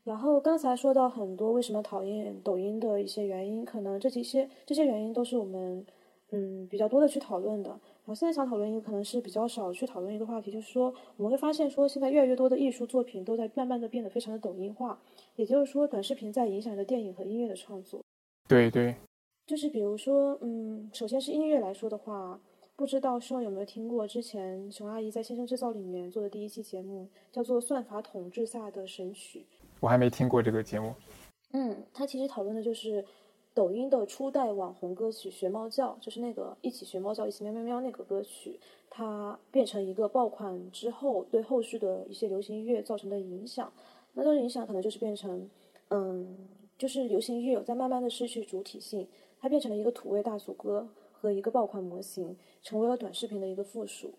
[0.05, 5.85] 然后刚才说到很多为什么讨厌抖音的一些原因，可能这几些这些原因都是我们
[6.31, 7.81] 嗯比较多的去讨论的。
[8.05, 14.99] 我现在想讨论一个可能是比较少去讨论一个话题，就是说我们会发现说现在越来越多的艺术作品都在慢慢的变得非常的抖音化，
[15.38, 18.05] 也就是说短视频在影响着电影和音乐的创作。
[18.48, 18.96] 对对，
[19.46, 22.40] 就是比如说，嗯，首先是音乐来说的话，
[22.74, 29.38] 不知道双有没有听过之前熊阿姨在《先生制造》里面做的第一期节目，叫做《算法统治下的神曲》。
[29.79, 30.92] 我还没听过这个节目。
[31.53, 33.05] 嗯，它其实讨论的就是。
[33.55, 43.72] 抖音的初代网红歌曲《学猫叫》，就是那个一起学猫叫，一起喵喵喵那个歌曲，它变成一个爆款之后，对后续的一些流行音乐造成的影响。
[44.18, 45.48] 那这个影响可能就是变成，
[45.90, 46.37] 嗯，
[46.76, 49.07] 就是流行乐有在慢慢的失去主体性，
[49.38, 54.14] 它变成了一个土味大俗歌和一个爆款模型，成为了短视频的一个附属。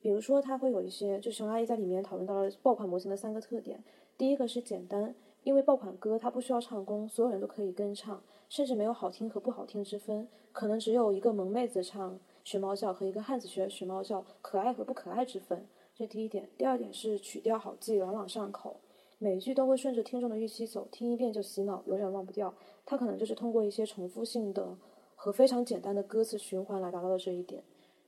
[0.00, 3.84] 比如说，它会有一些，就熊阿姨在里面讨论到了爆款模型的三个特点。
[4.16, 8.22] 第一个是简单，因为爆款歌它不需要唱功，所有人都可以跟唱。
[8.48, 15.66] 甚至没有好听和不好听之分，可能只有一个萌妹子唱学猫叫和一个汉子学学猫叫可爱和不可爱之分。
[15.94, 16.48] 这第一点。
[16.56, 18.80] 第二点是曲调好记，朗朗上口，
[19.24, 22.52] 每一句都会顺着听众的预期走，听一遍就洗脑，永远忘不掉。
[22.84, 24.76] 它可能就是通过一些重复性的
[25.14, 27.62] 和非常简单的歌词循环来达到的这一点。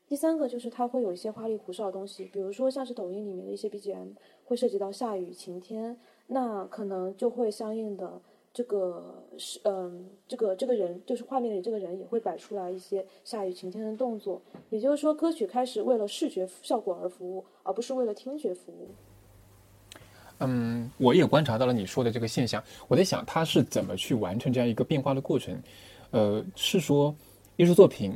[0.07, 4.09] 第三个就是它会有一些花里胡哨的东西，比如说像是抖音里面的一些 BGM
[4.45, 8.21] 会涉及到下雨、晴天，那可能就会相应的。
[8.53, 18.89] 这个是嗯，这个这个人就是画面里这个人也会摆出来一些下雨晴天的动作，也就是说，歌曲开始为了视觉效果而服务，而不是为了听觉服务。
[20.39, 25.57] 嗯，我也观察到了你说的这个现象，我在想他是怎么去完成这样一个变化的过程？
[26.11, 27.15] 呃，是说
[27.57, 28.13] 艺术作品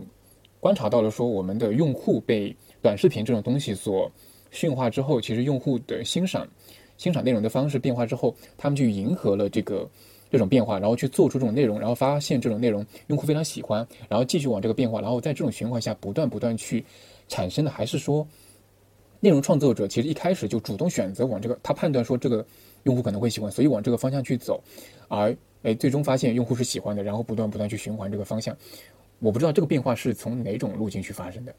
[0.61, 4.11] 观察到了说我们的用户被短视频这种东西所
[4.50, 6.46] 驯化之后，其实用户的欣赏
[6.96, 9.88] 欣赏内容的方式变化之后，他们去迎合了这个。
[10.33, 16.85] 这种变化，然后去做出这种内容，然后发现这种内容用户非常喜欢，然后继续往这个变化，然后在这种循环下不断不断去
[17.26, 18.24] 产生的，还是说
[19.20, 22.44] 内容创作者其实一开始就主动选择往这个，他判断说这个
[22.85, 24.62] 用户可能会喜欢，所以往这个方向去走，
[25.09, 28.56] 而哎最终发现用户是喜欢的，然后不断不断去循环这个方向。
[29.18, 31.54] 我不知道这个变化是从哪种路径去发生的。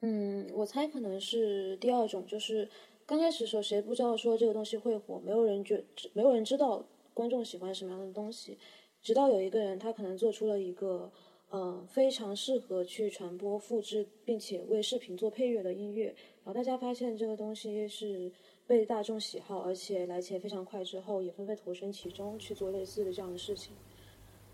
[0.00, 2.68] 嗯，我猜可能是第二种，就是
[3.04, 6.84] 刚开始的时候谁不知道说这个东西会火，没有人觉，没有人知道。
[7.14, 8.56] 观众喜欢什么样的东西？
[9.02, 11.12] 直到有一个人，他可能做出了一个，
[11.52, 18.32] 呃，非常适合去传播、复制，并且为视频做配乐的音乐，然后大家发现这个东西是
[18.66, 23.74] 被大众喜好，而且来钱非常快，之后也纷纷投身其中去做类似的这样的事情。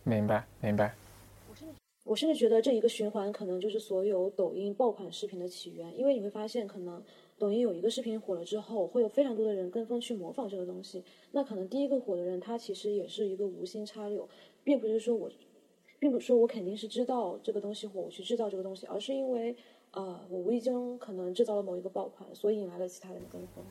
[0.03, 0.93] 明白，明白。
[1.49, 7.03] 我甚至我甚至觉得这一个循环可能就是所有抖音爆款视频的起源，因为你会发现可能。
[7.39, 11.05] 抖音有一个视频火了之后，会有非常多的人跟风去模仿这个东西。
[11.31, 14.29] 那可能第一个火的人，他其实也是一个无心插柳，
[14.65, 15.31] 并不是说我，
[15.99, 19.57] 并不是说我肯定是知道这个东西火，我去制造这个东西，而是因为，
[19.91, 23.65] 呃，我无意中可能制造了某一个爆款，所以引来了其他人的跟风。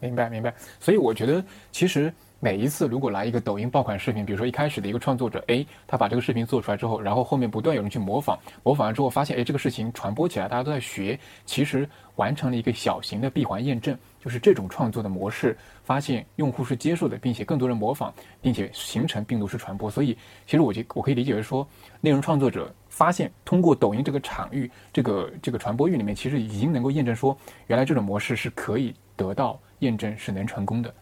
[0.00, 0.54] 明白明白。
[0.78, 19.90] 所以我觉得，其实每一次如果来一个抖音爆款视频，比如说一开始的一个创作者 A，他把这个视频做出来之后，然后后面不断有人去模仿，模仿完之后发现，哎，这个事情传播起来，大家都在学，其实完成了一个小型的闭环验证，就是这种创作的模式，发现用户是接受的，并且更多人模仿，并且形成病毒式传播。
[19.90, 21.66] 所以，其实我觉我可以理解为说，
[22.02, 27.34] 内容创作者发现通过抖音这个场域，这个这个传播域里面，其实已经能够验证说，
[27.68, 30.92] 原来这种模式是可以得到验证，是能成功的。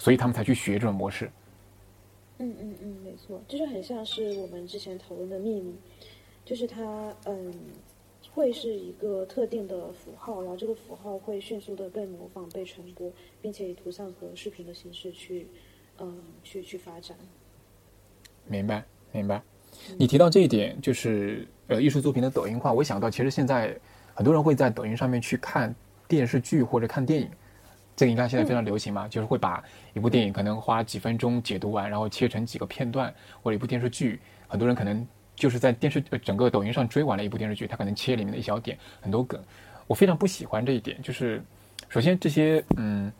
[0.00, 1.30] 所以他们才去学这种模式。
[2.38, 5.74] 嗯嗯嗯，没错，这就很像是我们之前讨论的秘密，
[6.42, 7.54] 就是它嗯
[8.32, 15.46] 会是一个特定的符号，然后这个符号会迅速的被模仿、被传播，并且以图像和视频的形式去
[15.98, 17.14] 嗯去去发展。
[18.46, 18.82] 明白，
[19.12, 19.42] 明白。
[19.98, 23.78] 你提到这一点，就是呃艺术作品的抖音化，我想到其实现在
[24.14, 25.74] 很多人会在抖音上面去看
[26.08, 27.30] 电视剧或者看电影。
[27.96, 39.38] 这个应该现在非常流行嘛，就是会把一部电影可能花几分钟解读完，然后切成几个片段，或者一部电视剧，很多人可能就是在电视整个抖音上追完了一部电视剧，他可能切里面的一小点很多梗，
[39.86, 41.00] 我非常不喜欢这一点。
[41.02, 41.42] 就是
[41.88, 43.12] 首先这些嗯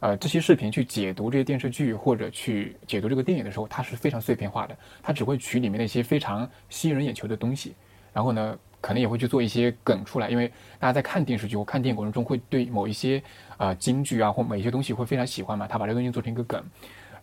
[0.00, 7.74] 呃这些视频去解读这些电视剧或者去解读这个电影的时候，它是非常碎片化的，它只会取里面那些非常吸引人眼球的东西，
[8.12, 8.58] 然后呢。
[8.82, 10.46] 可能也会去做一些梗出来，因为
[10.78, 13.22] 大家在看电视剧或看电影过程中，会对某一些
[13.56, 15.66] 啊京剧啊或某一些东西会非常喜欢嘛。
[15.68, 16.62] 他把这个东西做成一个梗，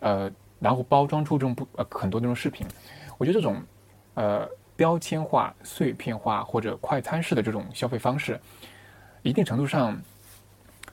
[0.00, 2.66] 呃，然后包装出这种不呃很多这种视频。
[3.18, 3.62] 我觉得这种
[4.14, 8.40] 呃标签化、碎片化或者快餐式的这种消费方式，
[9.22, 10.00] 一定程度上，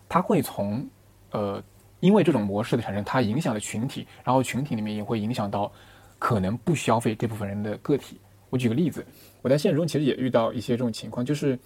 [0.09, 0.85] 它会从
[1.31, 1.63] 呃
[2.01, 5.71] 因为这种模式的产生，它影响了群体，然后群体里面也会影响到
[6.19, 8.19] 可能不消费这部分人的个体。
[8.49, 9.05] 我举个例子。
[9.41, 11.57] 我在现实中其实也遇到一些这种情况，就是，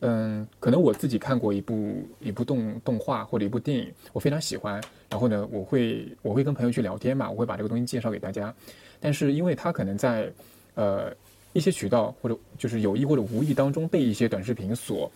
[0.00, 8.52] 嗯，可能我自己看过一部一部动动画或者一部电影，我非常喜欢，然后呢，我会我会跟朋友去聊天嘛，我会把这个东西介绍给大家，
[8.98, 10.32] 但是因为他可能在
[10.74, 11.14] 呃
[11.52, 15.10] 一些渠道或者就是有意或者无意当中被一些短视频所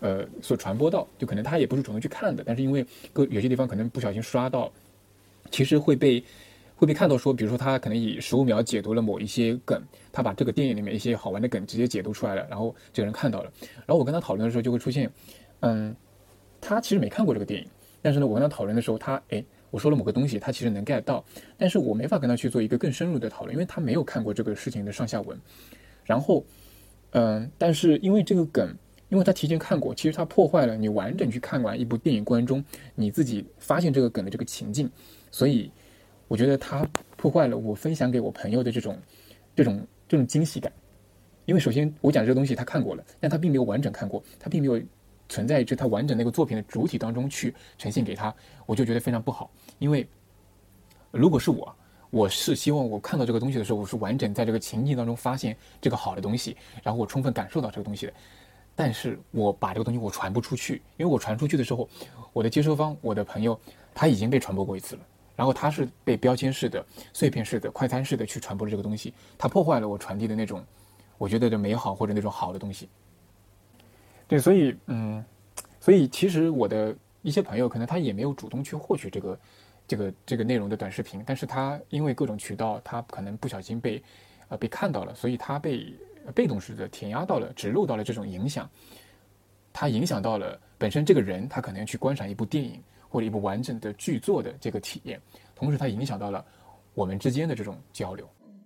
[0.00, 4.72] 呃所传播到，就可能他也不是主动去看的，但是因为各有些地方可能不小心刷到，
[5.50, 6.22] 其实会被。
[6.76, 9.80] 会被看到说，比如说他可能以十五秒解读了某一些梗，
[10.12, 13.52] 他把这个电影里面一些好玩的梗直接解读出来了，然后这个人看到了，
[13.86, 15.08] 然后我跟他讨论的时候就会出现，
[15.60, 15.94] 嗯，
[16.60, 17.68] 他其实没看过这个电影，
[18.02, 21.24] 但是呢，我跟他讨论的时候，他哎，我说了某个东西，他其实能 get 到，
[21.56, 25.38] 但是我没法跟他去做一个更深入的讨论，因为他没有看过这个事情的上下文，
[26.04, 26.44] 然后，
[27.12, 28.76] 嗯，但是因为这个梗，
[29.10, 32.64] 因为他提前看过，其实他破坏了你完整去看完一部电影过程中
[32.96, 34.90] 你自己发现这个梗的这个情境，
[35.30, 35.70] 所以。
[36.28, 38.98] 我觉得它破坏了我分享给我朋友的这种、
[39.54, 40.72] 这种、这种惊喜感，
[41.44, 44.80] 因为首先我讲这个东西他看过了，但他并没有完整看过，他并没有
[45.28, 48.34] 存在于他完整那个作品的主体当中去呈现给他，
[48.66, 49.50] 我就觉得非常不好。
[49.78, 50.06] 因为
[51.10, 51.74] 如果是我，
[52.10, 58.12] 我是希望我看到这个东西的时候，我是完整在这个情境当中发现这个好的东西，然后我充分感受到这个东西的。
[58.76, 61.88] 但是我把这个东西我传不出去，因为我传出去的时候，
[62.32, 63.58] 我的接收方、我的朋友
[63.94, 65.02] 他已经被传播过一次了。
[65.36, 70.64] 然后它是被标签式的、碎片式的、快餐式的去传播这个东西，它破坏了我传递的那种，
[71.18, 72.88] 我觉得的美好或者那种好的东西。
[74.28, 75.24] 对，所以嗯，
[75.80, 79.38] 所以其实我的一些朋友可能他也没有主动去获取这个、
[79.86, 84.02] 这个、这个内容的短视频，但是他因为各种渠道，他可能不小心被
[84.48, 85.92] 呃被看到了，所以他被
[86.34, 88.70] 被动式的填压到了、植入到了这种影响，
[89.72, 92.80] 他影响到了本身这个人，他可能去观赏一部电影。
[93.14, 95.22] 或者一部完整的剧作的这个体验，
[95.54, 96.44] 同时它影响到了
[96.94, 98.28] 我们之间的这种交流。
[98.44, 98.64] 嗯，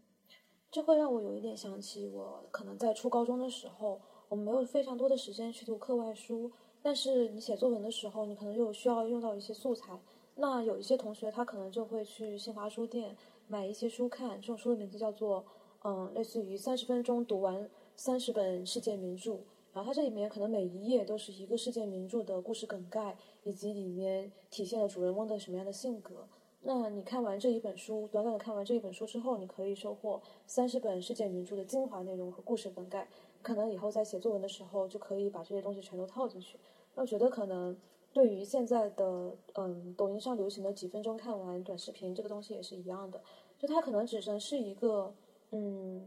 [0.71, 10.01] 这会让我有一点想起我可能在初高中的时候，我们没有非常多的时间去读课外书，但是你写作文的时候，你可能又需要用到一些素材。
[10.35, 13.15] 那有一些同学他可能就会去新华书店
[13.49, 15.45] 买一些书看，这种书的名字叫做
[15.83, 19.37] 嗯，类似于三十分钟读完三十本世界名著。
[19.71, 23.15] 然后它这里面可能每一页都是一个世界名著的故事梗概，
[23.49, 26.29] 以及里面体现了主人翁的什么样的性格。
[26.61, 33.09] 那你看完这一本书，短短的看完这一本书之后，你可以收获三十本世界名著的精华内容和故事梗概。
[33.41, 36.59] 可能以后在写作文的时候，就可以把这些东西全都套进去。
[36.95, 37.75] 那我觉得可能
[38.13, 43.23] 对于现在的嗯抖音上流行的几分钟看完短视频这个东西也是一样的，
[43.59, 45.15] 就它可能只能是一个
[45.53, 46.07] 嗯。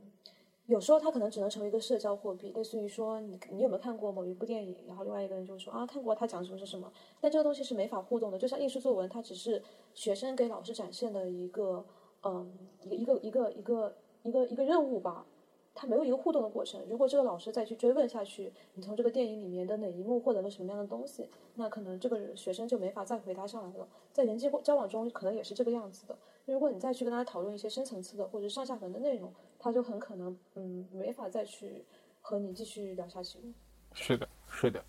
[0.71, 9.61] 有时候它可能只能成为一个社交货币，类似于说你你有没有看过某一部电影，然后另外一个人就说啊看过，他讲什么是什么，但这个东西是没法互动的，就像应试作文，它只是
[9.93, 11.85] 学生给老师展现的一个
[12.23, 12.49] 嗯
[12.83, 15.25] 一个一个一个一个一个一个任务吧，
[15.75, 16.79] 他没有一个互动的过程。
[16.89, 23.85] 如果这个老师再去追问下去，你从这个电影里面的哪一幕获得了什么样的东西，那可能这个学生就没法再回答上来了。
[24.13, 26.17] 在人际交往中，可能也是这个样子的。
[26.45, 29.31] 如果你再去跟他讨论一些深层次的或者上下文的内容，
[29.63, 31.85] 他就很可能嗯没法再去
[32.19, 33.37] 和你继续聊下去。
[33.93, 34.83] 是的，是的。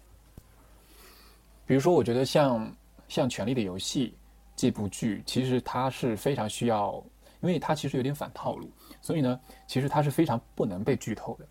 [1.67, 2.75] 比如说，我觉得像
[3.07, 4.09] 像《权力的游戏》
[4.57, 7.05] 这部剧，其实它是非常需要，
[7.41, 11.47] 因为它其实有点反套路，所以呢，其实它是非常不能被剧透的。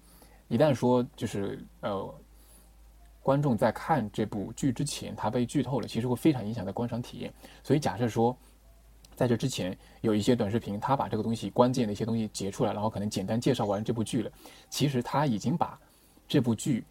[0.48, 2.14] 一旦说就是呃，
[3.22, 7.34] 观众在看这部剧之前，它被剧透了，其实会非常影响的观赏体验。
[7.64, 8.36] 所以假设说，
[9.22, 14.32] 在这之前有一些短视频，他把这个东西关键的一些东西截出来，然后可能简单介绍完这部剧了，
[14.68, 15.80] 其实他已经把
[16.28, 16.84] 这部剧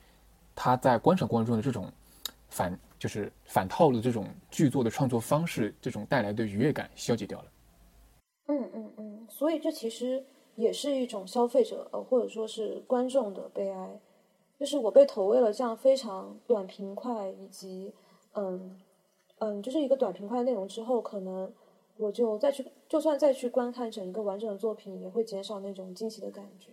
[0.55, 1.93] 他在观赏过程中的这种
[2.49, 2.79] 反。
[3.01, 7.47] 就是反套路这种剧作的创作方式，这种带来的愉悦感消解掉了。
[8.49, 10.23] 嗯嗯嗯，所以这其实
[10.55, 13.99] 也是一种消费者呃或者说是观众的悲哀，
[14.59, 17.91] 就是我被投喂了这样非常短平快以及
[18.35, 18.79] 嗯
[19.39, 21.51] 嗯就是一个短平快的内容之后，可能
[22.01, 26.71] 我就再去就算再去观看整一个完整的作品，也会减少那种惊喜的感觉。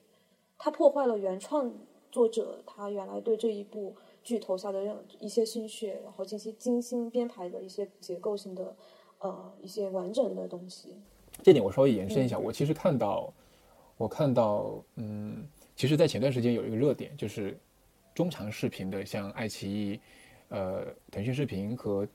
[0.58, 1.72] 它破坏了原创
[2.12, 3.94] 作者他原来对这一部。
[4.24, 8.76] 剧投下的让一些心血，然后进行精心编排的一些结构性的，
[9.20, 10.98] 呃，一些完整的东西。
[11.42, 13.34] 这点我稍微延伸一下，我其实看到，
[13.96, 17.58] 我看到，嗯，其实，在前段时间有一个热点，就是
[18.14, 19.98] 中长视频的，像爱奇艺、
[20.50, 22.06] 呃，腾讯视频和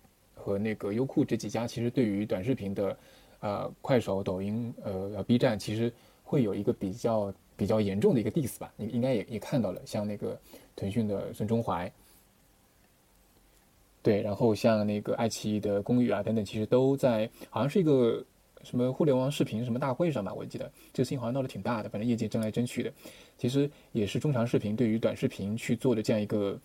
[0.42, 2.98] 和那个优酷这几家，其实对于短视频的，
[3.38, 5.92] 呃，快手、抖音、呃，B 站，其实
[6.24, 8.72] 会有一个比较比较严重的一个 diss 吧？
[8.76, 10.36] 你应该也也看到了，像那个
[10.74, 11.90] 腾讯的孙中怀。
[14.02, 18.24] 对，然后像那个爱奇艺的公寓啊等等，其实都在，好像是一个
[18.64, 22.92] 什么互联网视频什么大会上吧，我记得这个事情好像闹得挺大的，反正业界争来争去的，
[23.38, 26.58] 其实也是中长视频对于短视频去做的这样一个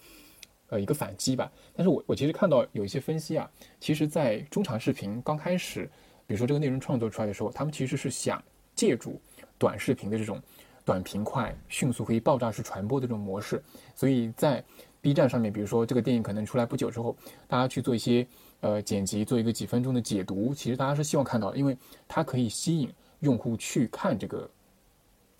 [0.69, 1.51] 呃一个反击吧。
[1.75, 3.49] 但是我我其实看到有一些分析啊，
[3.79, 5.89] 其实，在中长视频刚开始，
[6.25, 8.43] 比如说这个内容创作出来的时候，他们其实是想
[8.75, 9.19] 借助
[9.57, 10.41] 短视频的这种
[10.85, 13.63] 短平快、迅速可以爆炸式传播的这种模式，
[13.95, 14.63] 所以在。
[14.99, 17.15] B 站上面，比如说这个电影可能出来不久之后，
[17.47, 18.27] 大家去做一些
[18.59, 21.77] 呃剪辑，做一个几分钟的解读，其实大家是希望看到，因为
[22.07, 24.49] 它可以吸引用户去看这个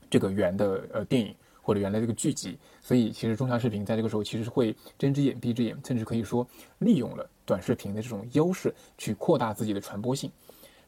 [0.10, 1.36] 这个原的呃电影
[1.68, 6.48] 或者原来这个剧集，所以其实中长视频在这个时候其实是会睁只眼闭只眼，甚至可以说
[6.80, 10.32] 利用了短视频的这种优势去扩大自己的传播性。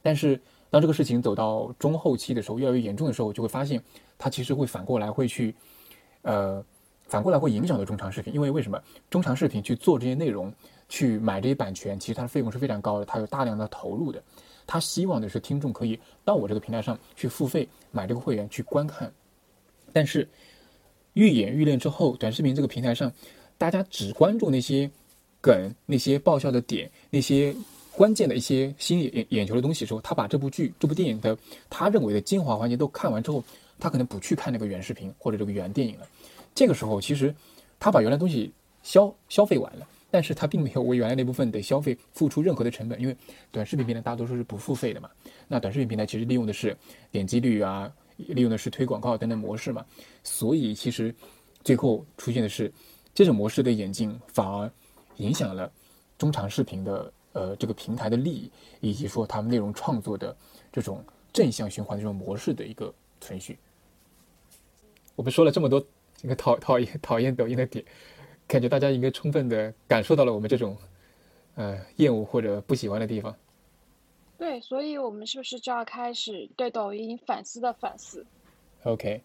[0.02, 0.39] 但是
[0.70, 3.84] 当这个事情走到中后期的时候，越来越严重的时候，就会发现
[4.18, 5.54] 它其实会反过来会去
[6.22, 6.63] 呃。
[7.10, 10.54] 反过来会影响到中长视频，因为为什么中长视频去做这些内容，
[10.88, 14.22] 去买这些版权，其实它的费用是非常高的，它有大量的投入的。
[14.68, 19.12] 他希望的是听众可以到我这个平台上去付费买这个会员去观看。
[19.92, 20.30] 但是
[21.13, 23.12] 愈演愈烈之后，短视频这个平台上，
[23.58, 24.89] 大家只关注那些
[25.41, 27.56] 梗、那些爆笑的点、那些
[27.91, 31.38] 关键的一些吸引眼眼球的东西的时候，他把这部剧、这部电影的
[31.69, 33.43] 他认为的精华环节都看完之后，
[33.80, 36.08] 他可能不去看那个原视频或者这个原电影了。
[36.56, 37.34] 这个时候，其实
[37.80, 38.52] 他把原来东西
[38.84, 43.15] 消消费完了，但是他并没有为原来那部分的消费付出任何的成本，因为
[43.52, 45.10] 短视频平台大多数是不付费的嘛。
[45.48, 46.76] 那短视频平台其实利用的是
[47.12, 47.91] 点击率啊，
[48.27, 49.86] 利用的是推广告等等模式嘛。
[50.23, 51.13] 所以其实
[51.63, 52.71] 最后出现的是
[53.13, 54.71] 这种模式的演进，反而
[55.17, 55.71] 影响了
[56.17, 58.51] 中长视频的呃这个平台的利益，
[58.82, 60.36] 以及说他们内容创作的
[60.71, 61.03] 这种
[61.34, 63.58] 正向循环的这种模式的一个存续。
[65.15, 65.86] 我们说了这么多。
[66.21, 67.82] 这个讨讨厌讨厌抖音的点，
[68.45, 70.75] 感觉大家应该充分的感受到了我们这种，
[71.55, 73.34] 呃，厌恶或者不喜欢的地方。
[74.39, 78.25] 对，所以我们是不是就要开始对抖音反思的反思
[78.84, 79.21] ？OK，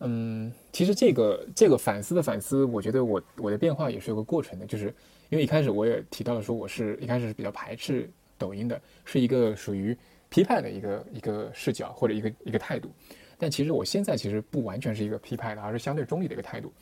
[0.00, 4.92] 嗯，其实这个这个反思的反思，我觉得我我的变化也是有个过程的，就是
[5.28, 9.96] 因为一开始我也提到了说，我是一开始是比较排斥抖音的，是一个属于
[10.28, 12.90] 批判的一个一个视角或者一个一个态度。
[13.38, 16.72] 但其实我现在其实不完全是一个批判的，而是相对中立的一个态度。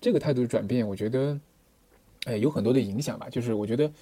[0.00, 1.40] 这个态度的转变，我觉得，
[2.26, 3.28] 哎，有很多的影响吧。
[3.28, 3.92] 就是我觉得，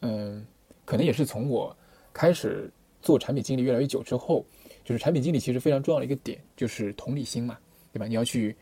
[0.00, 0.46] 嗯，
[0.84, 1.74] 可能也是从我
[2.16, 4.42] 开始做产品经理越来越久之后，
[4.84, 7.58] 就是产品经理其实非常重要的一个点就是同理心嘛，
[7.92, 8.06] 对吧？
[8.06, 8.56] 你要去，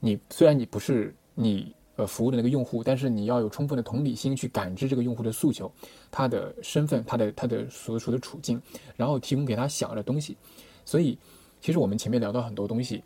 [0.00, 5.70] 你虽然你不是你呃服务的那个用户，但是你要有充分的同理心去感知这个用户的诉求、
[6.10, 8.58] 他的身份、他的他的所处的处境，
[8.96, 10.36] 然后提供给他想要的东西。
[10.84, 11.18] 所以。
[11.60, 13.02] 其实我们前面聊到很多东西，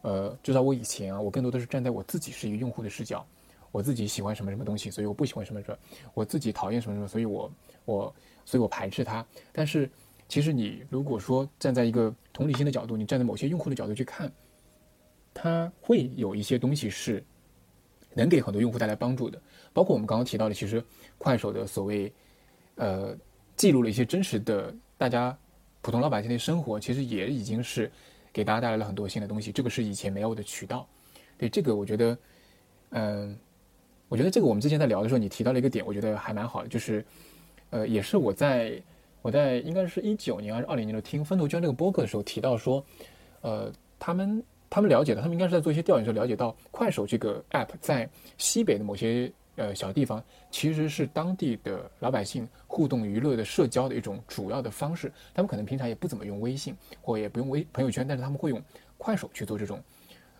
[0.00, 3.22] 呃，至少我以前啊，我更多的是站在我自己是一个用户的视角，
[3.70, 5.76] 我自己喜欢什么什么东西，所以我不喜欢什么什么，
[6.14, 7.52] 我自己讨厌什么什么，所以我
[7.84, 8.14] 我
[8.48, 9.24] 所以我排斥它。
[9.52, 9.90] 但是
[10.26, 14.32] 其实你如果说站在一个同理心的角度，你站在某些用户的角度去看，
[15.34, 17.22] 它会有一些东西是
[18.14, 19.38] 能给很多用户带来帮助的，
[19.74, 20.82] 包括我们刚刚提到的，其实
[21.18, 22.10] 快手的所谓
[22.76, 23.14] 呃
[23.54, 25.36] 记录了一些真实的大家
[25.82, 27.92] 普通老百姓的生活，其实也已经是
[28.32, 30.88] 给大家带来了很多新的东西，这个是以前没有的渠道。
[31.36, 32.18] 对这个，我觉得，
[32.90, 33.38] 嗯，
[34.08, 37.04] 我觉得这个我们之前在聊的时候，你提到了一个点，我觉得还蛮好的，就是
[37.70, 38.80] 呃，也是我在
[39.22, 42.84] 我在应该是一九年还是二零年的听分头捐这个播客的时候提到说，
[43.42, 44.42] 呃，他们。
[44.70, 48.06] 他们了解到，他们应该是在做一些调研时候了解到，快手这个 app 在
[48.36, 55.10] 西北的某些呃小地方，其实是当地的老百姓互动娱乐的社交的一种主要的方式。
[55.32, 58.62] 他们可能平常也不怎么用微信，或也不用微朋友圈，但是他们会用
[58.98, 59.82] 快手去做这种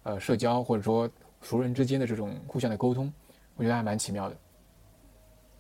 [0.03, 1.09] 呃社交，或者说
[1.41, 3.11] 熟人之间的这种互相的沟通。
[3.57, 4.37] 我觉得还蛮奇妙的。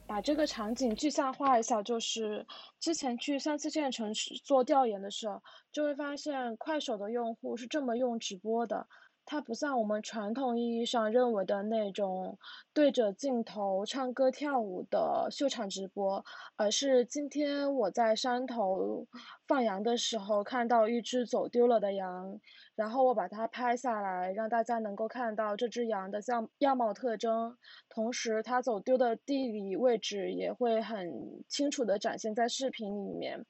[0.08, 2.46] 把这个场景具象化一下，就是
[2.80, 8.88] 之前去三四线城市做调研的时候，就会发现快手的用户是这么用直播的。
[9.30, 12.38] 它不像我们传统意义上认为的那种
[12.72, 16.24] 对着镜头唱歌跳舞的秀场直播，
[16.56, 19.06] 而是今天我在山头
[19.46, 22.40] 放羊的时候看到一只走丢了的羊，
[22.74, 27.54] 然后我把它拍下来，让大家能够看到这只羊的样样貌特征，
[27.90, 33.44] 同时它走丢的地理位置也会很清楚的展现在视频里面。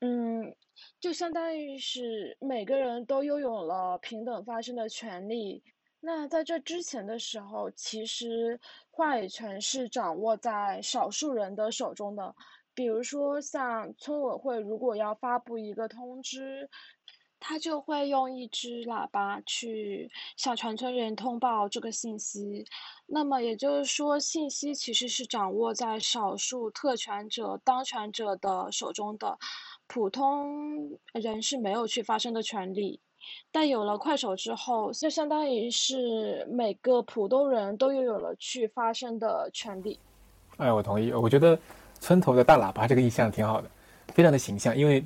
[0.00, 0.54] 嗯，
[1.00, 5.62] 就相当于是每个人都拥有了平等发声的权利。
[6.00, 12.34] 那在这之前的时候，其实话语权是掌握在少数人的手中的。
[12.74, 16.68] 比如说，像村委会如果要发布一个通知。
[17.38, 22.64] 他就会用一支喇叭去向全村人通报这个信息，
[23.06, 29.38] 那么也就是说，信息其实是掌握在少数特权者、当权者的手中的，
[29.86, 33.00] 普通人是没有去发声的权利。
[33.50, 39.98] 但有了快手之后，就相当于是每个普通人都拥有了去发声的权利。
[40.58, 41.58] 哎，我同意，我觉得
[42.00, 43.70] 村头的大喇叭这个意象挺好的，
[44.08, 45.04] 非常的形象，因为。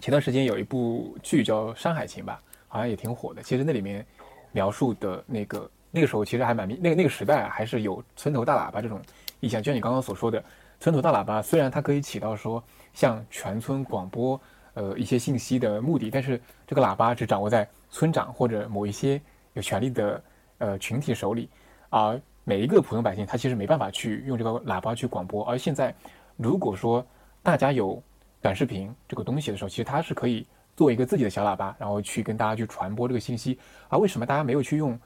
[0.00, 3.42] 前段时间有一部剧叫《山海情》吧，好像也挺火的。
[3.42, 4.06] 其实那里面
[4.52, 9.02] 描述的那个那个时候，其实还蛮那个那个时代还是有村头大喇叭这种
[9.40, 9.60] 意象。
[9.60, 10.40] 就像你刚刚所说的，
[10.78, 12.62] 村头大喇叭虽然它可以起到说
[12.98, 14.40] 向全村广播
[14.74, 19.22] 呃一些信息的目的，但是这个喇叭只掌握在村长或者某一些
[19.52, 20.20] 有权利的
[20.58, 21.48] 呃群体手里，
[21.90, 25.44] 而每一个普通百姓他其实没办法去用这个喇叭去广播。
[25.44, 25.94] 而现在
[26.36, 27.06] 如果说
[27.40, 28.02] 大家有
[28.40, 30.44] 短视频这个东西的时候，其实它是可以
[30.76, 33.56] 做一个自己的小喇叭，然后去跟大家去传播这个信息。
[33.88, 34.98] 而为什么大家没有去用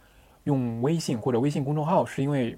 [0.44, 2.06] 用微信或者微信公众号？
[2.06, 2.56] 是因为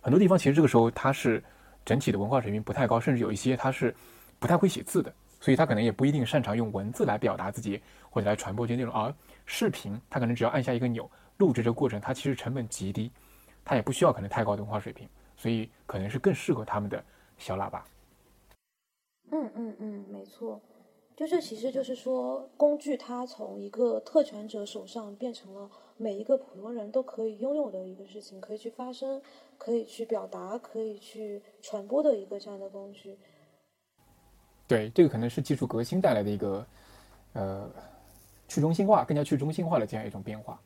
[0.00, 1.40] 很多地方其实这个时候它是
[1.84, 3.94] 整体的文化水平不太高，甚至有一些它是
[4.38, 7.80] 不太会写字的，所以他可能也不一定擅长用文字来表达自己
[8.10, 8.94] 或者来传播这些内容。
[8.94, 9.14] 而
[9.46, 13.10] 视频，他可能只要按下一个钮，录制这个过程，它其实成本极低，
[13.64, 17.02] 它也不需要可能太高的文化水平，所以可能是更适合他们的
[17.38, 17.84] 小喇叭。
[19.30, 20.60] 嗯嗯嗯，没错，
[21.16, 29.20] 就这其实就是说，工具它从一个特权者手上变成了每一个普通人都可以拥有的一个事情，可以去发声，
[29.58, 33.18] 可以去表达，可以去传播的一个这样的工具。
[34.74, 36.66] 对，这个可能是技术革新带来的一个
[37.34, 37.70] 呃
[38.48, 40.60] 去中心化、更加去中心化的这样一种变化。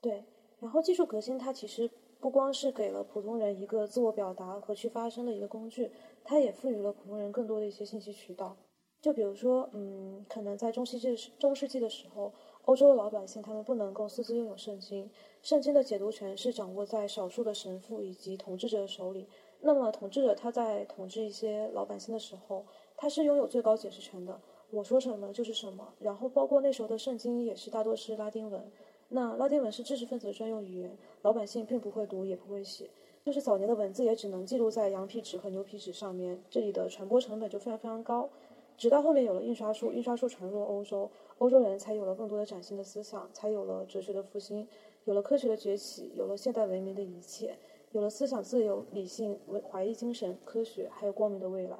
[0.00, 0.24] 对，
[0.60, 1.90] 然后技术革新它其实。
[2.20, 5.88] 不光是给了普通人一个自我表达和去发声的一个工具，
[6.24, 8.56] 它也赋予了普通人更多的一些信息渠道。
[9.00, 12.34] 就比如说，嗯，可能在中世纪中世纪的时候，
[12.64, 15.08] 欧洲的老百姓他们不能够私自拥有圣经，
[15.42, 19.28] 圣经的解读权是掌握在少数的神父以及统治者手里。
[19.60, 22.64] 那么，统治者他在统治一些老百姓的时候，
[22.96, 24.40] 他是拥有最高解释权的，
[24.70, 25.92] 我说什么就是什么。
[25.98, 28.70] 然后，包括那时候的圣经也是大多是拉丁文。
[29.08, 32.90] 那拉丁文是知识分子的专用语言，老百姓并不会读，也不会写。
[33.24, 38.30] 就是早年的文字也只能记录在羊皮纸和牛皮纸上面，这里的传播成本就非常非常高。
[38.76, 44.68] 直到后面有了印刷术，印刷术传入欧洲，欧洲人才有了更多的崭新的思想，才有了哲学的复兴，
[45.04, 47.58] 有了科学的崛起，有了现代文明的一切，
[47.92, 49.38] 有了思想自由、理性、
[49.70, 51.76] 怀疑精神、科学，还有光明的未来。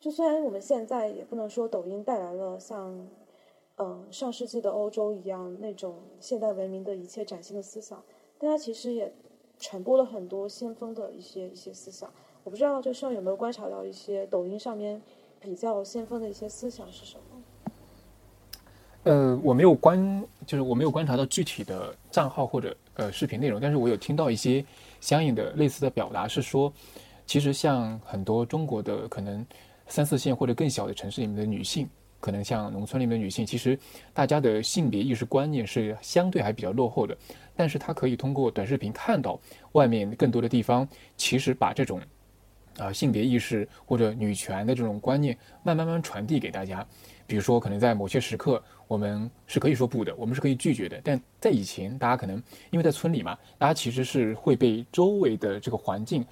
[0.00, 3.08] 就虽然我们现在也不能说抖音带来了像。
[3.78, 8.00] 嗯，上世纪的欧洲一样，那种现代文明的一切崭新的思想，
[8.38, 9.10] 但它其实也
[9.58, 12.08] 传播了很多先锋的一些一些思想。
[12.44, 15.00] 我不知道，就上有没有观察到一些抖音上面
[15.40, 17.42] 比较先锋的一些思想是什么？
[19.04, 24.64] 呃，我没有观，就是我没有观察到具体的账号或者呃视频内容，但是我有听到一些
[25.02, 26.72] 相应的类似的表达，是说，
[27.26, 29.44] 其实像很多中国的可能
[29.86, 31.86] 三四线或者更小的城市里面的女性。
[32.20, 33.76] 可能像农村里面的女性，其实
[34.14, 37.18] 大家的性别意识观念是相对还比较落后的，
[37.56, 39.40] 但是她可以通过短视频看到
[39.72, 42.00] 外面更多的地方，其实把这种
[42.78, 46.86] 啊性别意识或者女权的这种观念慢慢慢传递给大家。
[47.26, 48.62] 比如说，可能在某些时刻，
[48.92, 51.00] 我们是可以说不的，我们是可以拒绝的。
[51.02, 52.36] 但在以前，大家可能
[52.70, 56.22] 因为在村里嘛，大家其实是会被周围的这个环境，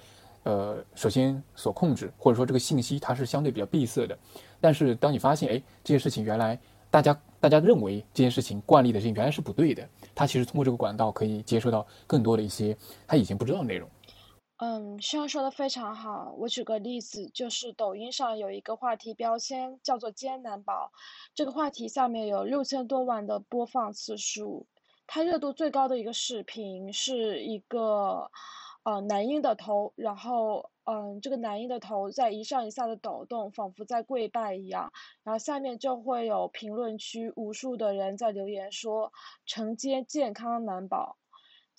[0.43, 4.15] 呃，首先所控制，或者说这个信息它是相对比较闭塞的。
[4.59, 6.55] 但是当你发现，哎，这件事情原来
[6.91, 13.89] 大家大家认为这件事情惯例的事情原来是不对的，他其实通过这个管道可以接收到更多的一些他以前不知道的内容。
[14.63, 16.35] 嗯，希望说的非常好。
[16.37, 20.91] 我举个例子，就是抖音上有一个话题标签叫做“艰难宝”，
[21.33, 24.67] 这个话题下面有六千多万的播放次数。
[25.07, 28.29] 它热度最高的一个视频是一个
[28.83, 34.91] 呃男婴的头，然后嗯这个男婴的头在一上一下的抖动，仿佛在跪拜一样。
[35.23, 39.11] 然后下面就会有评论区无数的人在留言说
[39.47, 41.17] 承接健康难保。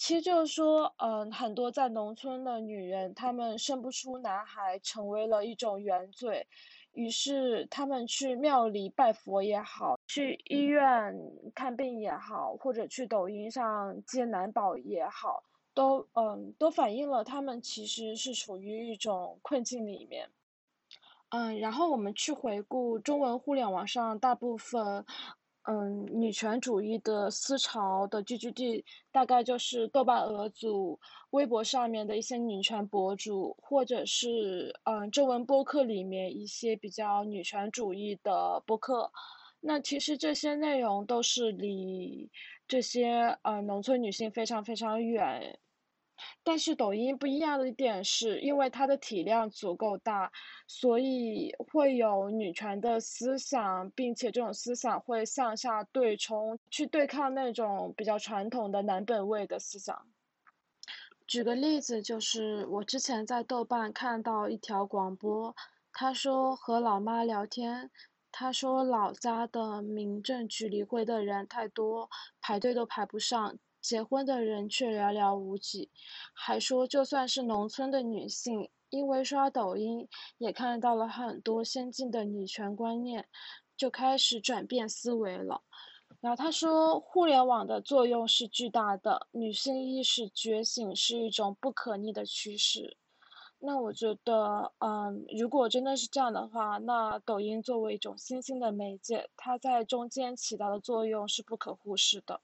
[0.05, 6.45] 其实就是说，嗯，很多在农村的女人，她们生不出男孩，成为了一种原罪，
[6.91, 11.17] 于是她们去庙里拜佛也好，去医院
[11.55, 20.29] 看病也好，或者去抖音上接男宝也好，都嗯，都反映了她们其实是处于一种困境里面。
[21.29, 25.07] 嗯，然后我们去回顾中文互联网上大部分。
[25.65, 30.99] 嗯，女权主义的思潮的聚集地大概就是豆瓣鹅组、
[31.31, 39.13] 微博上面的一些女权博主，或者是嗯中文播客里面一些比较女权主义的播客。
[39.61, 42.29] 那其实这些内容都是离
[42.67, 45.57] 这些呃农村女性非常非常远。
[46.45, 50.31] 但是抖音不一样的一点是，因为它的体量足够大，
[50.67, 60.07] 所以会有女权的思想，并且这种思想会向下对冲，去对抗那种比较传统的男本位的思想。
[61.27, 65.55] 举个例子，就是我之前在豆瓣看到一条广播，
[65.93, 67.91] 他说和老妈聊天，
[68.31, 72.11] 他说老家的民政局离婚的人太多，
[72.41, 73.57] 排队都排不上。
[73.83, 75.91] 结婚的人却寥寥无几，
[76.33, 80.09] 还说就算是农村的女性，因为刷抖音
[80.39, 83.29] 也看到了很多先进的女权观念，
[83.77, 85.63] 就开始转变思维了。
[86.21, 92.97] 然后他说，互联网的作用是巨大的，女性意识觉醒是一种不可逆的趋势。
[93.59, 102.41] 那我觉得，嗯，如果真的是这样的话，那抖音作为一种新兴的媒介，它在中间起到的作用是不可忽视的。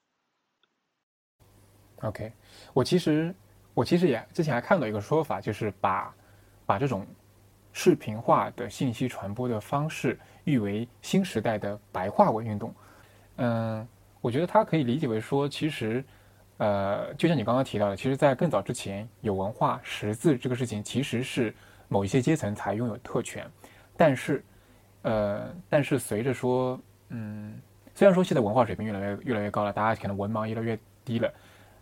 [2.02, 2.32] OK，
[2.72, 3.34] 我其实
[3.74, 6.14] 我其实也之前还看到一个说法，就是把
[6.64, 7.06] 把这种
[7.72, 12.74] 视频化的信息传播的方式誉为新时代的白话文运动。
[13.36, 13.86] 嗯，
[14.20, 16.04] 我觉得它可以理解为说，其实
[16.58, 21.54] 呃，就像你刚刚提到的，其实，在更早之前，有文化识字这个事情其实是
[21.88, 23.48] 某一些阶层才拥有特权，
[23.96, 24.44] 但是
[25.02, 26.78] 呃，但是随着说，
[27.10, 27.60] 嗯，
[27.94, 31.32] 虽然说现在文化水平越来越越来越高了，大家可能文盲越来越低了。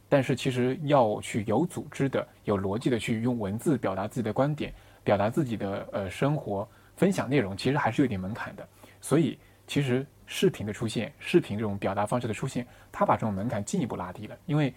[0.09, 8.69] 但是其实要去有组织的、有逻辑的去用文字表达自己的观点、表达自己的呃生活、分享内容，其实还是有点门槛的。
[9.01, 14.37] 所以其实视频的出现、视频这种表达方式的出现，它把这种门槛进一步拉低了。
[14.47, 14.73] 因为，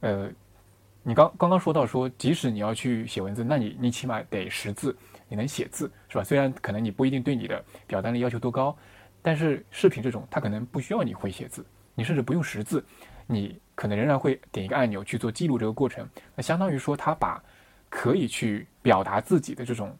[0.00, 0.30] 呃，
[1.02, 4.96] 你刚刚刚说到说，即使你要去写文字，那你你起码得识字，
[5.28, 6.24] 你能写字是吧？
[6.24, 8.76] 虽然可能你不一定对你的表达力要求多高，
[9.22, 11.64] 但是视频这种它可能不需要你会写字，
[11.94, 12.84] 你甚至不用识字。
[13.26, 17.40] 你可能仍然会点一个按钮去做记录这个过程，那相当于说他把
[17.88, 19.96] 可以去表达自己的这种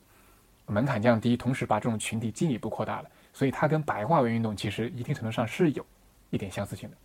[0.67, 5.87] 门槛降低，同时把这种群体进一步扩大了，所以它跟白话文运动其实一定程度上是有
[6.31, 6.97] 一点相似性的。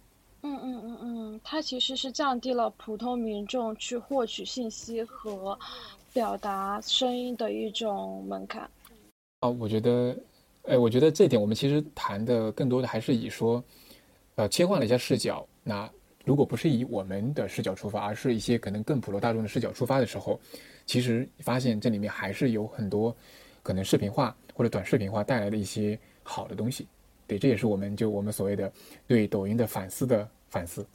[0.43, 5.59] 嗯嗯嗯嗯，它其实是降低了普通民众去获取信息和
[6.13, 8.67] 表达声音的一种门槛。
[9.41, 10.17] 哦，我觉得，
[10.63, 13.63] 哎，我觉得这点我们其实谈的更多的还是以说，
[14.35, 15.89] 呃，切换了一下视角，那。
[16.23, 20.39] 如果不是以我们的视角出发，而是一些可能更普罗大众的视角出发的时候，
[20.85, 23.15] 其实发现这里面还是有很多
[23.63, 26.87] 可能视频化或者短视频化带来的一些好的东西。
[27.27, 28.71] 对，这也是我们就我们所谓的
[29.07, 30.85] 对抖音的反思的反思。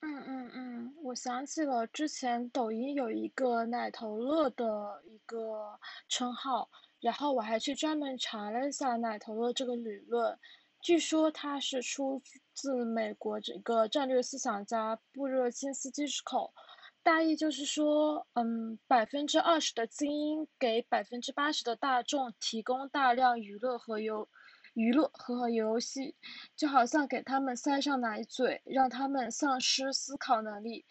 [0.00, 5.78] 嗯嗯嗯，我想起了之前抖音有一个“奶头乐”的一个
[6.08, 6.68] 称号，
[7.00, 10.38] 然后我还去专门查了一下“奶头乐”这个理论。
[10.86, 12.22] 据说它是出
[12.54, 16.54] 自美国这个战略思想家布热津斯基之口，
[17.02, 24.28] 大意就是说，嗯，百分之二十的精英给百分之八十的大众提供大量娱乐和游
[24.74, 26.14] 娱乐和游戏，
[26.54, 30.84] 就好像给他们塞上奶嘴，让他们丧失思考能力。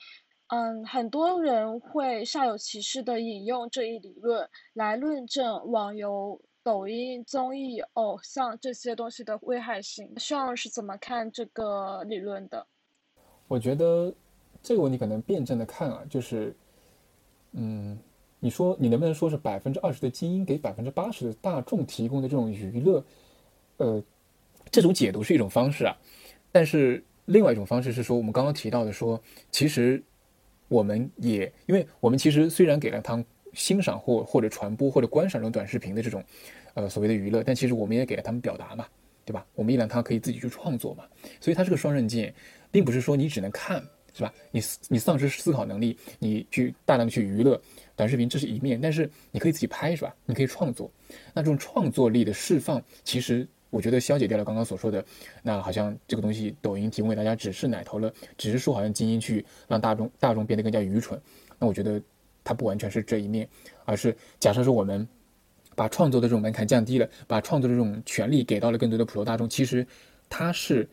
[0.47, 10.11] 嗯，很多人会煞有其事的引用这一理论来论证网游、抖音、综艺、偶像这些东西的危害性。
[10.15, 12.65] Sean 是怎么看这个理论的？
[13.47, 14.11] 我觉得
[14.63, 16.55] 这个问题可能辩证的看啊，就是，
[17.51, 17.95] 嗯，
[18.39, 23.05] 你说你能不能说是百分之二十的精英给百分之八十的大众提供的这种娱乐，
[23.77, 24.03] 呃，
[24.71, 25.95] 这种解读是一种方式啊，
[26.51, 30.03] 但是另外一种方式是说，我们刚刚提到的说，其实。
[30.67, 33.23] 我们也，因为我们其实虽然给了他
[33.55, 36.23] 欣赏或或者传播或者观赏这种短视频的这种，
[36.75, 38.85] 呃所谓的娱乐，但其实我们也给了他们表达嘛，
[39.23, 39.45] 对吧？
[39.55, 41.05] 我们也让他可以自己去创作嘛，
[41.39, 42.33] 所以它是个双刃剑，
[42.69, 43.81] 并不是说你只能看，
[44.13, 44.33] 是吧？
[44.51, 47.59] 你你丧失思考能力，你去大量的去娱乐
[47.95, 50.13] 短视频，这是一面，但是你可以自己拍，是吧？
[50.25, 50.91] 你可以创作，
[51.33, 53.47] 那这种创作力的释放，其实。
[53.71, 55.03] 我觉得消解掉了刚刚所说的，
[55.43, 61.19] 那好像这个东西抖音提供给大家只是奶头了，只是说好像精英去让大众大众变得更加愚蠢。
[61.59, 62.01] 那我觉得
[62.45, 63.45] 它不完全是这一面，
[63.83, 65.05] 而是假设说我们
[65.75, 69.85] 把创作的这种门槛降低了，把创作的这种权利给到了更多的普罗大众，其实
[70.29, 70.87] 它是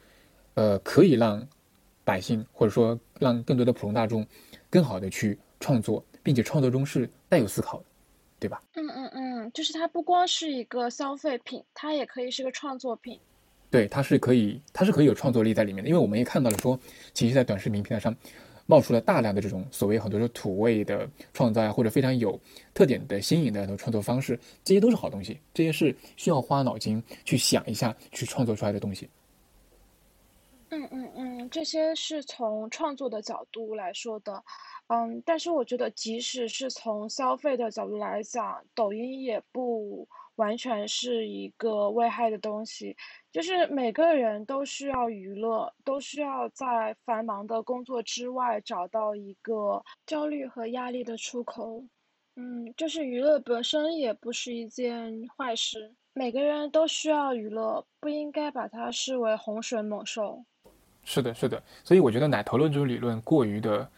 [0.55, 1.47] 呃可以让
[2.03, 4.27] 百姓或者说让更多的普通大众
[4.69, 7.85] 更好的去创作，并且创作中是带有思考的。
[8.43, 8.61] 对吧？
[8.75, 13.17] 嗯嗯嗯，就是它不光是一个消费品，它也可以是个创作品。
[13.71, 15.89] 对，它是可以，它是可以有创作力在里面的。
[15.89, 16.77] 因为我们也看到了，说
[17.15, 18.13] 其实，在短视频平台上
[18.73, 22.41] 冒出了大量的这种所谓很多的土味的创造啊，或者非常有
[22.73, 29.07] 特点的新颖的创作方式，这些都是好东西，这些是需要花脑筋去想一下去创作出来的东西。
[30.71, 34.43] 嗯嗯嗯，这些是从创作的角度来说的。
[34.87, 40.09] 嗯，但是我觉得，即使是从消费的角度来讲，抖音也不
[40.43, 42.97] 完全是一个危害的东西。
[43.31, 51.85] 就是每个人都需要娱乐，都需要在繁忙的工作之外找到一个焦虑和压力的出口。
[52.35, 55.95] 嗯，就是娱乐本身也不是一件坏事。
[56.13, 60.45] 每个人都需要娱乐，不应该把它视为洪水猛兽。
[61.05, 61.63] 是的，是的。
[61.85, 63.89] 所以我觉得奶头论这种理论过于的。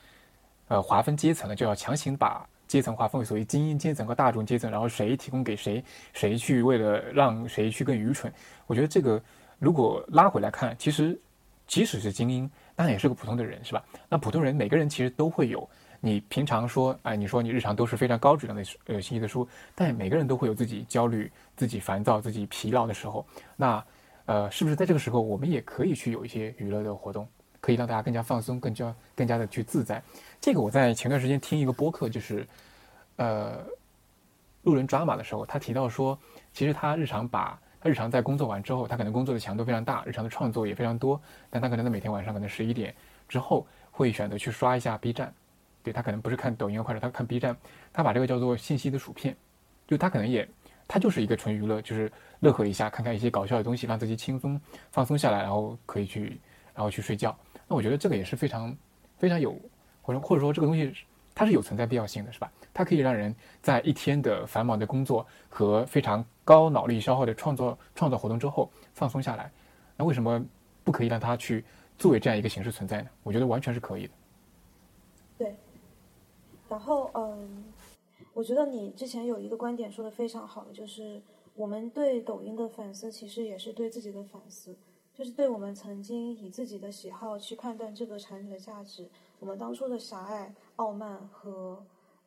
[0.67, 5.81] 呃，划分阶层呢，就要强行把阶层划分为所谓精英阶层和大众阶层，然后谁提供给谁，
[6.13, 8.33] 谁去为了让谁去更愚蠢。
[8.67, 9.23] 我觉得这个
[9.61, 11.17] 如果拉回来看，其实
[11.69, 13.85] 即使是精英，当然也是个普通的人，是吧？
[14.09, 15.69] 那普通人每个人其实都会有，
[16.01, 23.25] 你平常说，哎，你说你日常都是非常高质量的呃信息的书，但每个人都会有自己焦虑、自己烦躁、自己疲劳的时候。
[23.55, 23.85] 那
[24.27, 27.25] 呃，是不是在这个时候，我们也可以去有一些娱乐的活动？
[27.61, 30.03] 可以让大家更加放松，更加更加的去自在。
[30.39, 32.47] 这个我在前段时间听一个播客，就是，
[33.17, 33.65] 呃，
[34.63, 36.19] 路人抓马的时候，他提到说，
[36.53, 42.95] 其实他日常把他日常在工作完之后，他可能工作的强度非常大，日常的创作也非常多，但他可能在每天晚上可能十一点
[43.29, 45.33] 之后会选择去刷一下 B 站，
[45.83, 47.57] 对他可能不是看抖音或者他看 B 站，
[47.93, 49.37] 他把这个叫做信息的薯片，
[49.87, 50.49] 就他可能也
[50.89, 52.11] 他就是一个纯娱乐，就是
[52.41, 54.61] 乐呵一下，看看一些搞笑的东西，让自己轻松
[54.91, 56.41] 放松下来，然后可以去
[56.75, 57.37] 然后去睡觉。
[57.69, 58.77] 那我觉得这个也是非常，
[59.19, 59.57] 非常有，
[60.03, 60.95] 或者或者说这个东西
[61.35, 62.51] 它是有存在必要性的，是吧？
[62.75, 69.51] 它可以让人在一天的繁忙的工作和非常高脑力消耗的创作创作活动之后放松下来。
[69.97, 70.45] 那为什么
[70.83, 71.65] 不可以让它去
[71.97, 73.09] 作为这样一个形式存在呢？
[73.23, 74.13] 我觉得完全是可以的。
[75.39, 75.55] 对。
[76.69, 77.65] 然后，嗯，
[78.33, 81.23] 我觉得你之前有一个观点说的非常好的，就是
[81.55, 84.75] 我们对抖音的反思，其实也是对自己的反思。
[85.15, 89.09] 就是对我们曾经以自己的喜好去判断这个产品的价值，
[89.39, 91.81] 我们当初的狭隘、傲慢和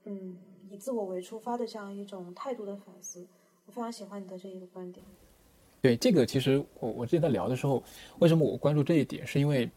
[0.08, 0.36] 嗯
[0.72, 3.26] 以自我为出发的这样一种态度的反思，
[3.66, 5.05] 我非常喜欢你的这一个观点。
[5.82, 7.84] 对这个，其实我我之前在聊的时候，
[8.20, 9.70] 为什么我关注这一点，是因为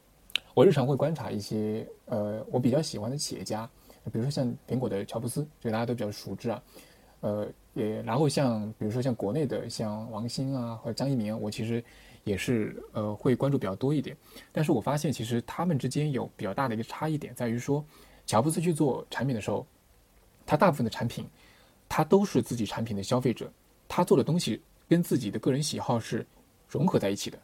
[0.55, 3.69] 我日常会观察一些呃我比较喜欢的企业家，
[4.13, 6.63] 比如说像苹果的乔布斯，这个大家都比较熟知啊，
[7.21, 11.83] 呃也然后像比如说像国内的像王兴啊或者张一鸣，我其实。
[12.23, 14.15] 也是呃会关注比较多一点，
[14.53, 17.83] 但是我发现其实他们之间有比较大的一个差异点，在于说，
[18.27, 19.67] 乔布斯去做产品的时候，
[20.51, 21.25] 他大部分的产品，
[21.89, 23.49] 他都是自己产品的消费者，
[23.87, 26.27] 他做的东西跟自己的个人喜好是
[26.69, 27.39] 融合在一起的，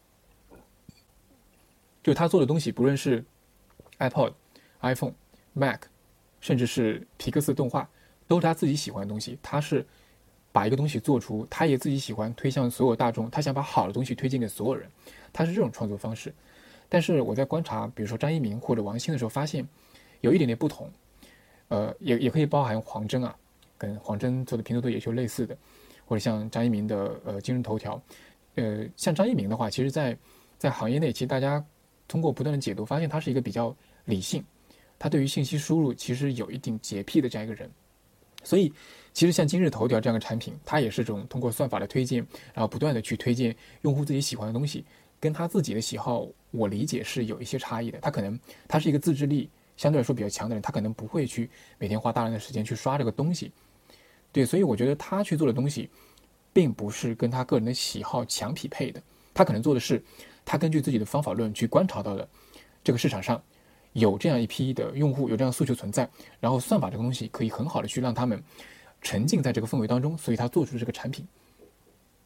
[2.02, 3.24] 就他做的东西，不论是
[4.00, 4.32] iPod、
[4.80, 5.14] iPhone、
[5.52, 5.82] Mac，
[6.40, 7.88] 甚至是皮克斯动画，
[8.26, 9.86] 都是他自己喜欢的东西，他是。
[10.52, 14.90] 把一个东西做出，他也自己喜欢推向所有大众，他想把好的东西推荐给所有人，
[15.30, 16.34] 他是这种创作方式。
[16.88, 19.68] 但是我在观察，比如说张一鸣或者王兴的时候，发现
[20.22, 20.90] 有一点点不同。
[21.68, 23.36] 呃，也也可以包含黄峥啊，
[23.76, 25.56] 跟黄峥做的拼多多也就类似的，
[26.04, 28.00] 或者像张一鸣的呃今日头条，
[28.54, 30.16] 呃，像张一鸣的话，其实在
[30.58, 31.64] 在行业内，其实大家
[32.08, 34.44] 通过不断的解读，发现他是一个比较理性，
[34.98, 37.70] 他对于信息输入其实有一定洁癖的这样一个人，
[38.44, 38.72] 所以
[39.12, 44.84] 其实像今日头条这样的产品，它也是这种通过算法的推荐，然后不断的去推荐用户自己喜欢的东西，
[45.18, 47.98] 跟他自己的喜好，我理解是有一些差异的。
[48.00, 48.38] 他可能
[48.68, 53.52] 他是一个自制力相对来说比较强的人，他可能不会去每天花大量的时间去刷这个东西，
[54.32, 55.88] 对，所以我觉得他去做的东西，
[56.52, 59.02] 并不是跟他个人的喜好强匹配的，
[59.34, 60.02] 他可能做的是。
[60.48, 62.28] 他根据自己的方法论去观察到的，
[62.84, 63.42] 这个市场上
[63.94, 66.08] 有这样一批的用户，有这样诉求存在，
[66.38, 68.40] 然后算法这个东西可以很好的去让他们
[69.02, 71.26] 沉浸在这个氛围当中，所以他做出这个产品。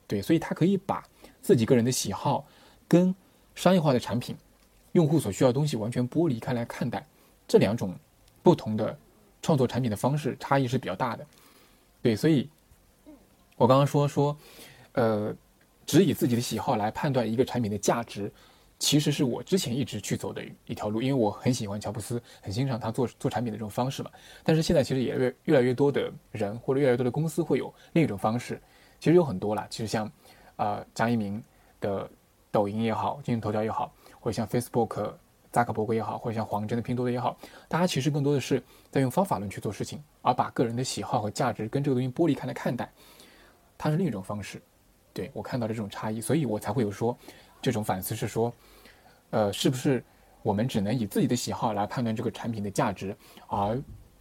[0.06, 1.02] 对，所以他可以把
[1.40, 2.46] 自己个人的喜好
[2.86, 3.14] 跟
[3.54, 4.36] 商业化的产品、
[4.92, 7.06] 用户所需要的东西完全剥离开来看待，
[7.50, 7.92] 这两种
[8.40, 8.96] 不同的
[9.42, 11.26] 创作产品的方式差异是比较大的。
[12.00, 12.48] 对，所以
[13.56, 14.36] 我刚刚说说，
[14.92, 15.34] 呃。
[15.86, 18.30] 只以自己的喜好来判断一个产品的价值，
[18.78, 24.10] 其实是我之前一直去走的一条路，因为我很喜欢乔布斯，很欣赏他做做产品的这种方式嘛。
[24.44, 28.62] 但是现在其实也越越来越多的人或者越来越多的公司会有另一种方式，
[29.00, 29.66] 其实有很多了。
[29.68, 30.08] 其实像，
[30.54, 31.42] 呃，张一鸣
[31.80, 32.08] 的
[32.52, 35.12] 抖音也好，今日头条也好，或者像 Facebook
[35.52, 37.36] 扎克伯格也好，或者像黄峥的拼多多也好，
[37.68, 42.90] 大家其实更多的是在用方法论去做事情，而把个人的喜好和价值跟这个东西剥离开来看待，
[43.76, 44.62] 它是另一种方式。
[45.12, 47.18] 对我看到的这种差异，所以我才会有说，
[47.60, 48.52] 这种反思是说，
[49.30, 50.04] 呃，是不是
[50.42, 53.16] 我们只能以自己的喜好来判断这个产品的价值，
[53.48, 53.76] 而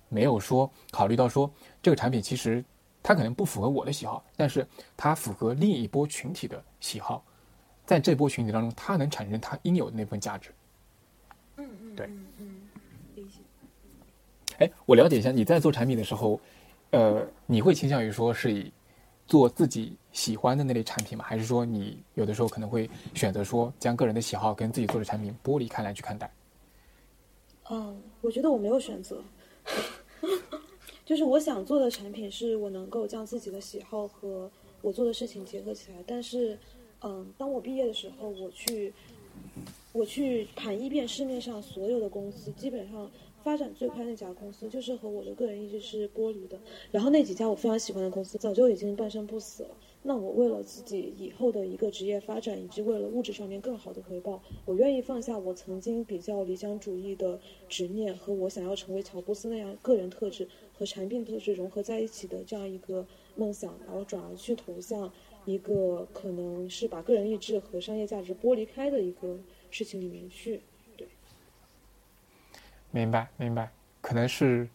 [0.07, 1.49] 没有说考虑到说
[1.79, 2.65] 这个产品其实
[3.03, 4.67] 它可能不符合我的喜好，但是
[4.97, 7.23] 它符合另一波群体的喜好，
[7.85, 10.51] 在这波群体当中，它能产生它应有的那份价值。
[11.59, 12.05] 嗯嗯，对，
[12.39, 12.55] 嗯，
[13.15, 13.39] 理解。
[14.59, 16.39] 哎，我了解一下，你在做产品的时候，
[16.91, 18.71] 呃，你会倾向于说是以。
[19.29, 21.23] 做自己喜欢的那类产品吗？
[21.23, 26.33] 还是说你有的时候可能会选择说将个人的喜好跟自己做的产品剥离开来去看待？
[27.69, 29.21] 嗯，我觉得我没有选择，
[31.05, 34.49] 就是我想做的产品是我能够将自己的喜好和
[34.81, 35.97] 我做的事情结合起来。
[36.07, 36.57] 但是，
[37.03, 38.91] 嗯，当我毕业的时候，我去
[39.91, 43.09] 我去盘一遍市面上所有的公司，基本上。
[43.41, 46.59] 发展最快那家公司就是和我的个人意志是剥离的，
[46.91, 49.69] 然后那几家我非常喜欢的公司早就已经半生不死了。
[50.03, 60.45] 那我为了自己以后的一个职业发展，以及为了物质上面更好的回报，我愿意放下我曾经比较理想主义的执念和我想要成为乔布斯那样个人特质
[60.77, 65.09] 和产品特质融合在一起的这样一个梦想，然后转而去投向
[65.49, 69.35] 一个可能是把个人意志和商业价值剥离开的一个
[69.71, 70.61] 事情里面去。
[70.95, 71.07] 对
[72.91, 73.71] 明白，明白，
[74.01, 74.67] 可能是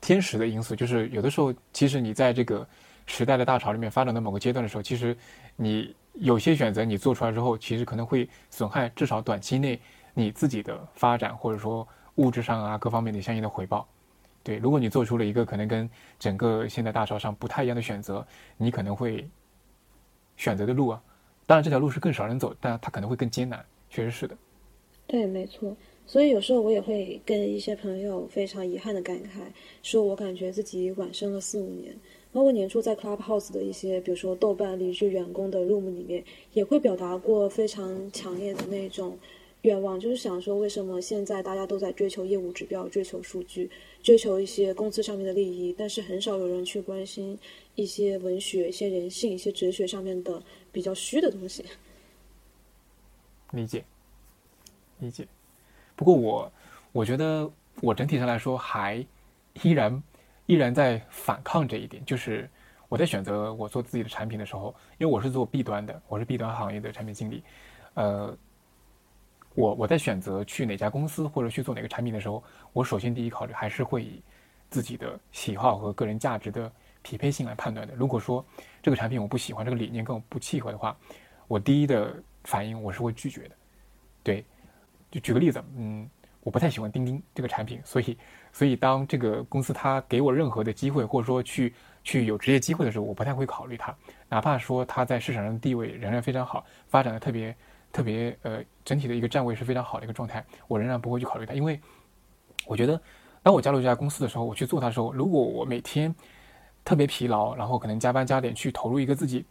[0.00, 0.74] 天时的因素。
[0.74, 2.66] 就是有的时候，其实你在这个
[3.06, 5.16] 时代的大潮里面发展到某个阶段的时候，其实
[5.56, 9.78] 你有些选择你做出来之后，其实可能会损害至少短期内
[10.14, 11.86] 你自己的发展，或者说
[12.16, 13.86] 物质上啊各方面的相应的回报。
[14.42, 15.88] 对，如果你做出了一个可能跟
[16.18, 18.26] 整个现在大潮上不太一样的选择，
[18.56, 19.28] 你可能会
[20.40, 21.02] 选择的路啊，
[21.46, 23.62] 当然这条路是更少人走，但它可能会更艰难。
[23.90, 24.34] 确实是的。
[25.06, 25.76] 对，没错。
[26.06, 29.42] 所以有时候我也会跟一些朋友非常遗憾的感慨，
[29.82, 31.94] 说我感觉自己晚生了四五年。
[32.32, 36.24] 包括年初在 Clubhouse 的一些，比如说豆瓣离职员工的 room 里面，
[36.54, 39.18] 也会表达过非常强烈的那种
[39.62, 43.68] 愿望，就是想说为什么现在大家都在追求业务指标、追求数据、
[44.02, 47.38] 追求一些公司上面的利益，但是很少有人去关心
[47.74, 50.42] 一些文学、一些人性、一些哲学上面的
[50.72, 51.64] 比较虚的东西。
[53.52, 53.84] 理解，
[55.00, 55.26] 理解。
[55.96, 56.52] 不过我，
[56.92, 59.04] 我觉得我整体上来说还
[59.62, 60.02] 依然
[60.46, 62.48] 依然在反抗这一点，就是
[62.88, 67.42] 我在选择我做自己的产品的时候，因为我是做 B 端的，我是 B 端行业的产品经理，
[67.94, 68.36] 呃，
[69.54, 72.42] 我我在选择去哪家公司或者去做哪个产品的时候，
[72.72, 74.22] 我首先第一考虑还是会以
[74.68, 76.70] 自己的喜好和个人价值的
[77.02, 77.94] 匹配性来判断的。
[77.94, 78.44] 如果说
[78.82, 80.96] 这个产品我不喜欢，这个理念跟我不契合的话，
[81.48, 83.56] 我第一的反应我是会拒绝的，
[84.22, 84.44] 对。
[85.10, 86.08] 就举个例子，嗯，
[86.44, 88.16] 我不太喜欢钉钉这个产品，所以，
[88.52, 91.74] 所以当这个公司它给我任何的机会，或者说去
[92.04, 93.92] 去有职业机会的时候，我不太会考虑它，
[94.28, 97.52] 哪怕说它在市场上的地位仍然非常好，发展的特别
[97.92, 101.80] 特别呃，整体的一个站位是非常好的一个状态，我仍然不会去考虑它，因为
[102.66, 103.00] 我觉得，
[103.42, 106.14] 当我加入这家公司的时候，我去做它的时候，如果我每天
[106.84, 109.44] 特别疲劳，然后可能加班加点去投入一个自己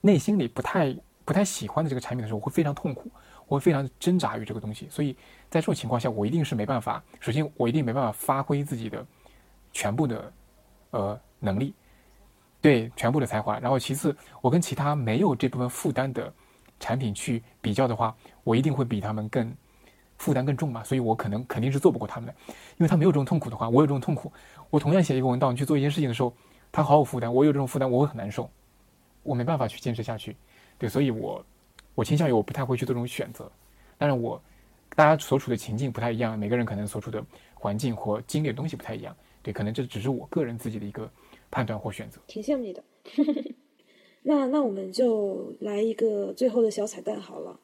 [0.00, 3.10] 内心里不太不太喜欢的这个产品的时候，我会非常痛苦。
[3.48, 5.12] 我会非常挣扎于这个东西，所以
[5.50, 7.02] 在这种情况下，我一定是没办法。
[7.20, 9.04] 首先，我一定没办法发挥自己的
[9.72, 10.32] 全部的
[10.92, 11.74] 呃能力，
[12.62, 13.58] 对全部的才华。
[13.58, 16.32] 然后其次，我跟其他没有这部分负担的
[16.82, 18.12] 产品去比较的话，
[18.42, 19.54] 我一定会比他们更
[20.18, 20.82] 负担更重嘛。
[20.82, 24.32] 所以我可能肯定是做不过他们的，因为他没有这种痛苦的话，我有这种痛苦。
[24.68, 26.34] 我同样写一个文档去做一件事情的时候，
[26.72, 28.50] 他毫无负担，我有这种负担，我会很难受，
[29.22, 30.36] 我没办法去坚持下去。
[30.76, 31.46] 对，所以我
[31.94, 33.50] 我倾向于我不太会去做这种选择。
[33.96, 34.42] 当然我。
[34.94, 37.24] 大家所处的情境不太一样，每个人可能所处的
[37.54, 41.10] 环境或经历的东西不太一样，对，可能这只是我个人自己的一个
[41.50, 42.20] 判断或选择。
[42.26, 42.84] 挺羡慕你的，
[44.22, 47.58] 那那我们就来一个最后的小彩蛋好了。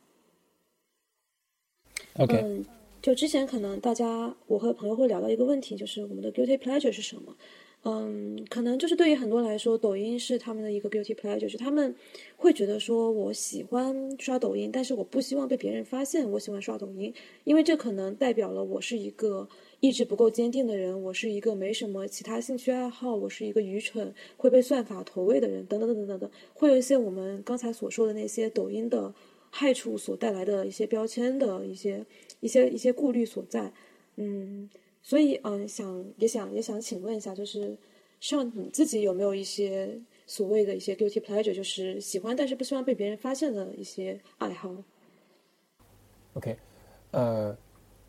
[2.15, 2.65] OK，嗯，
[3.01, 7.37] 就之前可能大家我和朋友会聊到一个问题，就是我们的 guilty pleasure 是什么？
[7.85, 11.95] 嗯，可能就是对于很多来说，抖音是他们的一个 guilty pleasure，就是他们
[12.37, 19.49] 会觉得说，我喜欢刷抖音，但是我不希望被别人发现我喜欢刷抖音，因为这可能代表了我是一个
[19.81, 29.14] 意志不够坚定的人，我是一个没什么其他兴趣爱好，我是一个愚蠢会被算法投喂的人，等等等等等等，会有一些我们刚才所说的那些抖音的
[29.51, 32.05] 害处所带来的一些标签的一些
[32.41, 33.72] 一些一些顾虑所在，
[34.16, 34.68] 嗯。
[35.01, 37.74] 所以，嗯，想也想也想请问一下，就是
[38.20, 44.76] 像你自己有没有一些所谓的一些 guilty pleasure，就是喜欢但是不希望被别人发现的一些爱好
[46.35, 46.55] ？OK，
[47.12, 47.57] 呃，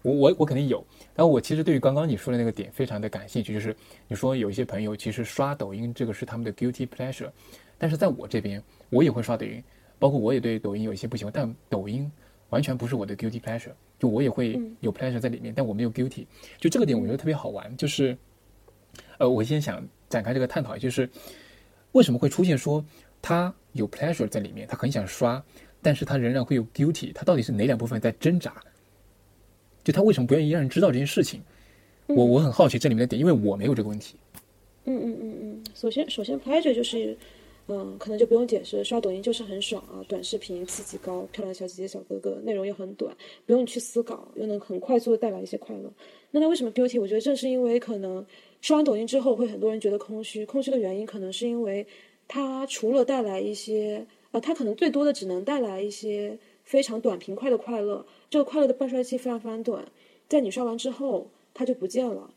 [0.02, 0.86] 我我我肯定有。
[1.16, 3.76] 然后我其实对于刚刚你说的那个点非常的感兴趣，就是
[4.08, 7.30] 你说有一些朋友其实刷抖音这个是他们的 guilty pleasure，
[7.78, 9.64] 但是在我这边我也会刷抖音，
[9.98, 12.10] 包括我也对抖音有一些不喜欢，但抖音
[12.50, 13.72] 完全不是我的 guilty pleasure。
[14.00, 16.26] 就我也会有 pleasure 在里面，但我没有 guilty。
[16.58, 17.76] 就这个点，我觉得特别好玩。
[17.76, 18.18] 就是，
[19.18, 21.10] 呃，我先想展开这个探讨，就是
[21.92, 22.82] 为什么会出现说
[23.22, 25.44] 他有 pleasure 在里面，他很想刷，
[25.82, 27.12] 但是他仍然会有 guilty。
[27.14, 28.56] 他到底是哪两部分在挣扎？
[29.90, 31.42] 就他为什么不愿意让人知道这件事情？
[32.06, 34.16] 我我很好奇这里面的点，因为我没有这个问题。
[34.86, 37.18] 嗯嗯嗯嗯，首先首先 pleasure 就是。
[37.72, 40.02] 嗯，可能就不用解释，刷抖音就是很爽啊！
[40.08, 43.16] 短视频刺激高，漂亮小姐姐小哥哥，内容又很短，
[43.46, 45.94] 不用去思考，又能很快速的带来一些快乐。
[46.32, 47.00] 那他为什么 beauty？
[47.00, 48.26] 我觉得正是因为可能
[48.60, 50.44] 刷完抖音之后，会很多人觉得空虚。
[50.48, 51.86] 空虚的原因可能是因为
[52.28, 56.36] 它除了带来一些，呃，它可能最多的只能带来一些
[56.70, 59.92] 非常短平快的快乐，这个快乐的半衰期非常非常短，
[60.28, 62.32] 在你刷完之后，它就不见了。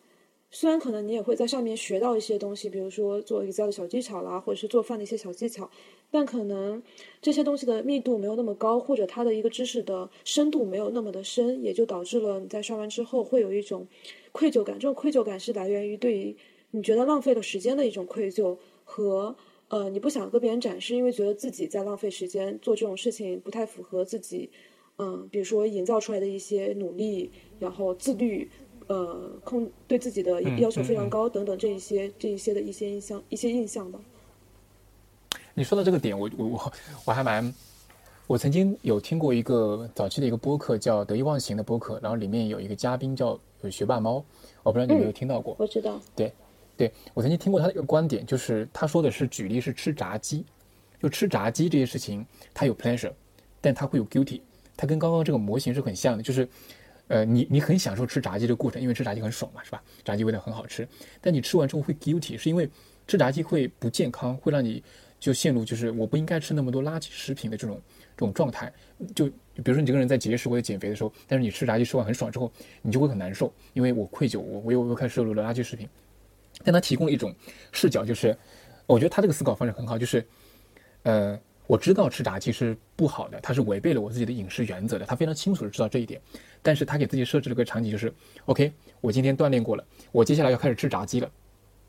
[0.51, 5.70] 虽然可能你也会在上面学到一些东西，比如说做 Excel 的小技巧啦，或者是做饭的一些小技巧，
[6.11, 6.83] 但可能
[7.20, 13.87] 这些东西的密度没有那么高，或者它的一个知识的深度没有那么的深，也就导致了你在刷完之后会有一种
[14.33, 14.76] 愧疚感。
[14.76, 16.35] 这种愧疚感是来源于对于
[16.70, 19.37] 你觉得浪费了时间的一种愧疚，和
[19.73, 24.51] 呃你不想跟别人展示，因为觉得自己在浪费时间做这种事情不太符合自己，
[24.99, 28.51] 嗯，比如说营造出来的一些努力，然后自律。
[28.89, 33.99] 呃，控对自己的要求非常高，等等这一些这一些的一些印象一些印象吧。
[35.55, 36.73] 你说到这个点，我我我
[37.07, 37.55] 我还蛮，
[38.27, 44.23] 我曾经有听过一个早期的一个播客叫得意忘形的播客，然后里面有一个嘉宾叫有学霸猫，
[44.64, 45.55] 我不知道你有没有听到过？
[45.61, 45.99] 我知道。
[46.16, 46.31] 对，
[46.83, 50.45] 对我曾经听过他的一个观点，就是他说的是举例是吃炸鸡，
[51.01, 53.12] 就吃炸鸡这些事情，他有 pleasure，
[53.61, 54.41] 但他会有 guilty，
[54.76, 56.49] 他跟刚刚这个模型是很像的，就是。
[57.09, 59.83] 呃，你你很享受吃炸鸡这个过程，因为吃炸鸡很爽嘛，是吧？
[60.03, 60.89] 炸鸡味道很好吃，
[61.20, 62.66] 但你吃完之后会 guilty，是因为
[63.07, 64.83] 吃炸鸡会不健康，会让你
[65.20, 67.78] 就陷入就是我不应该吃那么多垃圾食品的这种
[68.16, 68.72] 这种状态。
[69.14, 75.87] 就比如说你这个人在节食或者减肥的时候，但是你吃炸鸡吃完很爽之后，你就会很难受，因为我愧疚，我我又又开始摄入了垃圾食品。
[76.65, 77.35] 但他提供了一种
[77.73, 78.37] 视角，就是
[78.87, 80.27] 我觉得他这个思考方式很好，就是
[81.03, 81.39] 呃。
[81.69, 85.07] 我知道吃炸鸡是不好的，它是违背了我自己的饮食原则的。
[85.07, 86.21] 他非常清楚的知道这一点，
[86.61, 88.13] 但是他给自己设置了个场景，就是
[88.45, 91.31] OK，我今天锻炼过了，我接下来要开始吃炸鸡了，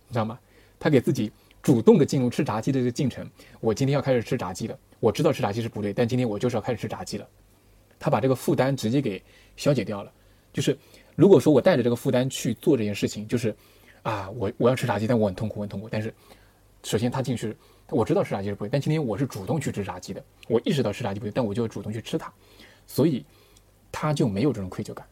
[0.07, 0.39] 你知道吗？
[0.79, 1.29] 他给自己
[1.61, 3.29] 主动的进入吃炸鸡的这个进程。
[3.59, 7.27] 我今天要开始吃炸鸡了，我知道吃炸鸡是不对，但今天我就是要开始吃炸鸡了。
[7.99, 9.21] 他把这个负担直接给
[9.57, 10.13] 消解掉了。
[10.53, 10.77] 就是
[11.15, 13.53] 如果说我带着这个负担去做这件事情，就是
[14.03, 15.89] 啊，我我要吃炸鸡，但我很痛苦，很痛苦。
[15.89, 16.13] 但是
[16.83, 17.55] 首先他进去。
[17.89, 20.23] 我知道吃炸鸡是不对，但今天我是主动去吃炸鸡的。
[20.47, 22.33] 我意识到吃炸鸡不对，但我就主动去吃它，
[22.87, 23.23] 所以
[23.91, 25.05] 他就没有这种愧疚感。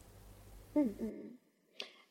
[0.74, 1.31] 嗯嗯嗯，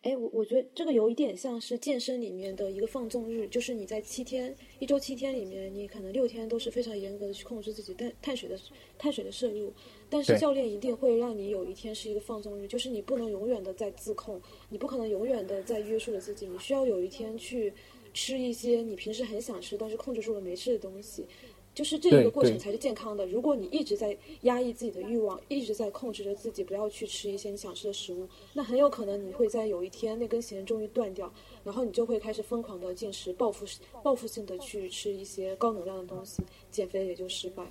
[0.03, 8.59] 哎，我我觉得这个有一点像是健身里面的一个放纵日，就是你在七天一周七天里面，你可能六天都是非常严格的去控制自己碳碳水的
[8.97, 9.71] 碳水的摄入，
[10.09, 17.71] 但是教练一定会让你有一天是一个放纵日，就是你不能永远的在自控，你不可能永远的在约束着自己，你需要有一天去。
[18.13, 21.25] 吃一些你平时很想吃但是控制住了没吃的东西，
[21.73, 23.25] 就是这一个过程才是健康的。
[23.25, 31.31] 如果你一直在压抑自己的欲望，一直在控制着自己不要去吃一些你想吃的食物，那很有可能你会在有一天那根弦终于断掉，
[31.63, 33.65] 然后你就会开始疯狂的进食，报复
[34.03, 37.63] 报复性的去吃一些高能量的东西，减肥也就失败。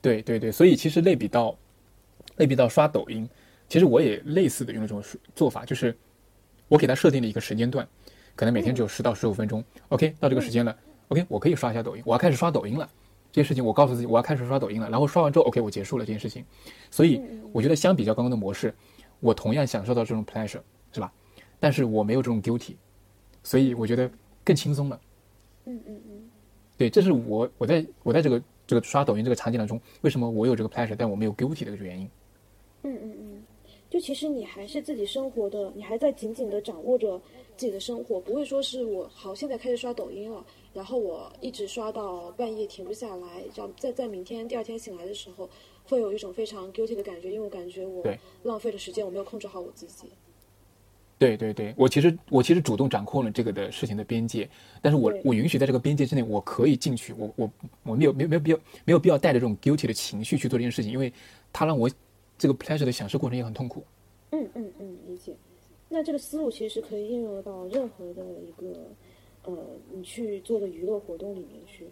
[0.00, 1.56] 对对对，所以其实类比到
[2.36, 3.28] 类比到刷抖音，
[3.68, 5.02] 其实我也类似的用这种
[5.34, 5.96] 做法，就是
[6.68, 7.88] 我给他设定了一个时间段，
[8.36, 9.64] 可能每天只有十到十五分钟。
[9.88, 10.76] OK，到这个时间了
[11.14, 12.88] ，OK，我可以刷一下抖音，我要开始刷抖音了。
[13.32, 14.90] 这件事情我告诉自己，我要开始刷抖音了。
[14.90, 16.44] 然后刷完之后，OK，我结束了这件事情。
[16.90, 17.20] 所以
[17.52, 18.74] 我觉得相比较刚刚的模式，
[19.20, 20.60] 我同样享受到这种 pleasure，
[20.92, 21.12] 是吧？
[21.58, 22.74] 但是我没有这种 guilty，
[23.42, 24.10] 所以我觉得
[24.44, 25.00] 更轻松了。
[25.64, 26.30] 嗯嗯嗯，
[26.76, 28.42] 对，这是我我在我在这个。
[28.66, 32.08] 这个刷抖音这个场景当中，为什么我有这个 pleasure，但我没有 guilty 的这个原因？
[32.82, 33.42] 嗯嗯嗯，
[33.90, 37.20] 就其实你还是自己生活的，你还在紧紧的掌握着
[37.58, 40.42] 自己的生活，不会说是我好现在开始刷抖音了，
[40.74, 45.48] 然后我一直刷到半夜停不下来，这样在在明天第二天醒来的时候，
[45.84, 48.04] 会有一种非常 guilty 的感觉，因为我感觉我
[48.42, 50.08] 浪费了时间，我没有控制好我自己。
[51.16, 54.50] 对对对，我其实我其实主动掌控了这个的事情的边界，
[54.82, 57.50] 但是我我允许在这个边界之内，我可以进去，我我
[57.84, 61.10] 我没有没有没有必要没有必要带着这种 guilty 的情绪去做这件事情，因为
[61.52, 61.88] 它让我
[62.36, 63.84] 这个 pleasure 的享受过程也很痛苦。
[64.32, 65.32] 嗯嗯嗯，理解。
[65.88, 68.90] 那这个思路其实可以应用到任何的一个
[69.44, 69.56] 呃
[69.92, 71.86] 你去做的娱乐活动里面去，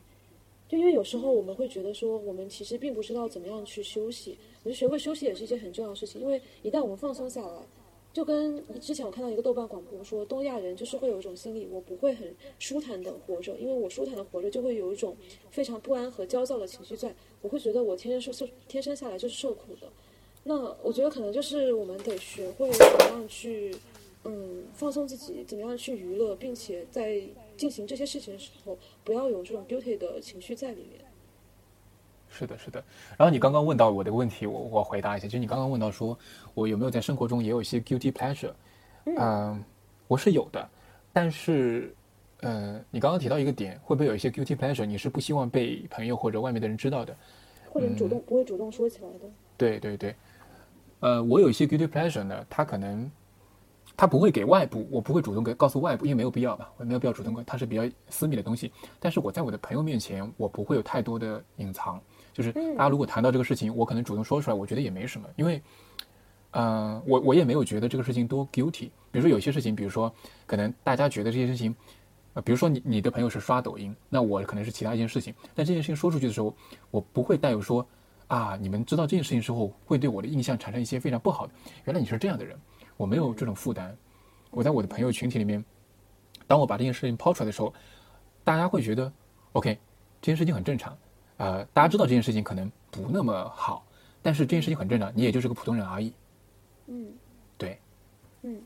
[0.68, 7.58] 就因为有时候我们会觉得说，我们其实并不知道怎么样去休息，我觉得学会休息也是一件很重要的事情，因为一旦我们放松下来。
[8.12, 15.16] 就跟之前我看到一个豆瓣广播说，东亚人就是会有一种心理，我不会很舒坦的活着，因为我舒坦的活着就会有一种
[15.50, 19.88] 非常不安和焦躁的情绪在，我会觉得我天生受受天生下来就是受苦的。
[20.44, 23.74] 那我觉得可能就是我们得学会怎么样去，
[24.24, 27.20] 嗯，放松自己，怎么样去娱乐，并且在
[27.56, 31.00] 进行这些事情的时候，不要有这种 guilty 的情绪在里面。
[32.28, 32.82] 是的，是的。
[33.18, 35.26] 然后你刚刚问到我的问题，我我回答一下。
[35.26, 36.16] 就是你刚刚问到说，
[36.54, 38.52] 我有没有在生活中也有一些 guilty pleasure？
[39.04, 39.62] 嗯，
[40.08, 40.66] 我是有的。
[41.12, 41.94] 但是，
[42.40, 44.86] 呃，你刚刚提到一个点，会不会有一些 guilty pleasure？
[44.86, 47.14] 你是不希望被朋友或者外面的人知道的，
[47.70, 49.30] 或者主动不会主动说起来的？
[49.58, 50.14] 对对对。
[51.00, 53.10] 呃，我有一些 guilty pleasure 呢，他可能
[53.96, 58.72] 他不会给外部，我不会主动给告诉外部，因为没有必要吧，我没有必要主动，它是比较私密的东西。
[58.98, 62.00] 但是我在我的朋友面前，我不会有太多的隐藏。
[62.32, 65.62] 就是大家如果谈到这个事情，我可能主动说出来，我觉得也没什么，因为，
[66.52, 68.88] 嗯，我我也没有觉得这个事情多 guilty。
[69.10, 70.10] 比如说有些事情，比如说
[70.46, 71.74] 可能大家觉得这些事情，
[72.32, 76.54] 呃，比如说你你的朋友是刷抖音，那我可能是其他一件事情，但这件事情说出去的时候，
[76.90, 77.86] 我不会带有说
[78.28, 81.52] 啊，你们知道这件事情之后会对我的印象产生一些非常不好的。
[81.84, 82.56] 原来你是这样的人，
[83.02, 83.96] 我没有这种负担。
[84.50, 85.62] 我在我的朋友群体里面，
[86.46, 87.74] 当我把这件事情抛出来的时候，
[88.44, 89.12] 大家会觉得
[89.54, 89.76] OK，
[90.20, 90.96] 这件事情很正常。
[91.38, 93.84] 呃，大家知道这件事情可能不那么好，
[94.22, 96.12] 但是这件事情很正常，你也就是个普通人而已。
[96.86, 97.12] 嗯，
[97.58, 97.76] 对，
[98.42, 98.62] 嗯，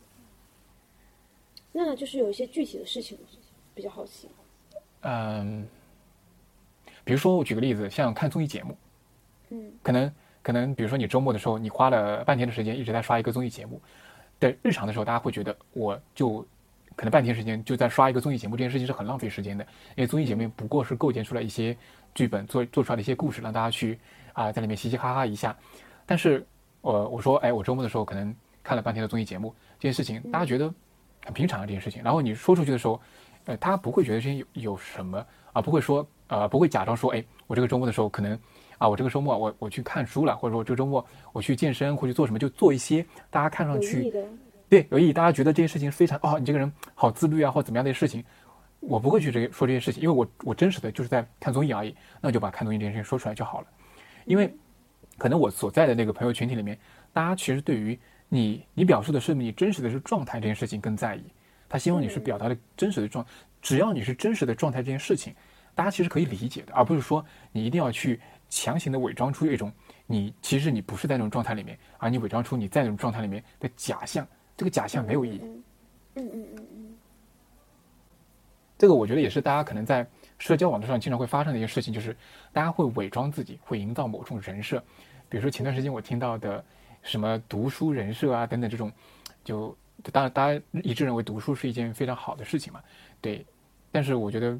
[1.73, 3.17] 那就是有一些具体的事情
[3.75, 4.29] 比较好奇。
[5.01, 5.67] 嗯，
[7.05, 8.77] 比如说我举个例子，像看综艺节目，
[9.49, 10.13] 嗯，可能
[10.43, 13.81] 可能比如说你周末的时候，你花了半天的时间一直在刷一个综艺节目，
[14.41, 16.47] 在日常的时候，大家会觉得我就
[16.95, 19.65] 可能半天时间就在刷一个综艺节目，这件事情是很浪费时间的，
[19.97, 21.77] 因为综艺节目不过是构建出来一些。
[22.15, 23.99] 剧本做做出来的一些故事，让大家去
[24.33, 25.55] 啊在里面嘻嘻哈哈一下。
[26.07, 26.43] 但是，
[26.81, 30.73] 我我说，哎，我周末的时候可能看了半天的综艺节目，这件事情大家觉得
[31.27, 32.03] 很平常啊，这件事情。
[32.03, 32.99] 然后你说出去的时候，
[33.45, 35.23] 呃，他不会觉得这些有有什么
[35.53, 38.39] 啊，不会说呃，不会假装说，哎，我这个周末的时候可能
[38.79, 44.13] 啊，我这个周末我我去看书了，或者说我这个周末我去健身或者做什么，就做一些大家看上去
[44.69, 48.25] 对有意义，大家觉得这件事情非常哦，你这个人好自律啊，或怎么样的事情。
[48.81, 53.67] 我不会去这个说这些事情，因为我我真实的就是在看综艺而已，那就把看综艺这件事情说出来就好了。
[54.27, 54.55] 因为
[55.19, 56.79] 可能我所在的那个朋友群体里面，
[57.13, 57.99] 大家其实对于
[58.29, 61.23] 你你表述的是你真实的是状态这件事情更在意，
[61.69, 63.25] 他希望你是表达的真实的状，
[63.61, 65.35] 只要你是真实的状态这件事情，
[65.75, 69.73] 大家其实可以理解的，而不是说你一定要去强行的伪装出一种
[70.07, 74.27] 你其实你不是在那种状态里面，而你伪装出你在那种状态里面的假象，
[74.57, 75.41] 这个假象没有意义。
[75.43, 75.65] 嗯
[76.15, 76.97] 嗯嗯嗯。
[78.79, 80.07] 这个我觉得也是大家可能在
[80.39, 82.17] 社交网络上经常会发生的一件事情，就是
[82.53, 84.83] 大家会伪装自己，会营造某种人设。
[85.29, 86.65] 比如说前段时间我听到的
[87.03, 88.93] 什么读书人设啊等等这种，
[89.43, 89.77] 就
[90.13, 92.81] 当然大家一致认为读书是一件非常好的事情嘛，
[93.21, 93.45] 对。
[93.91, 94.59] 但是我觉得，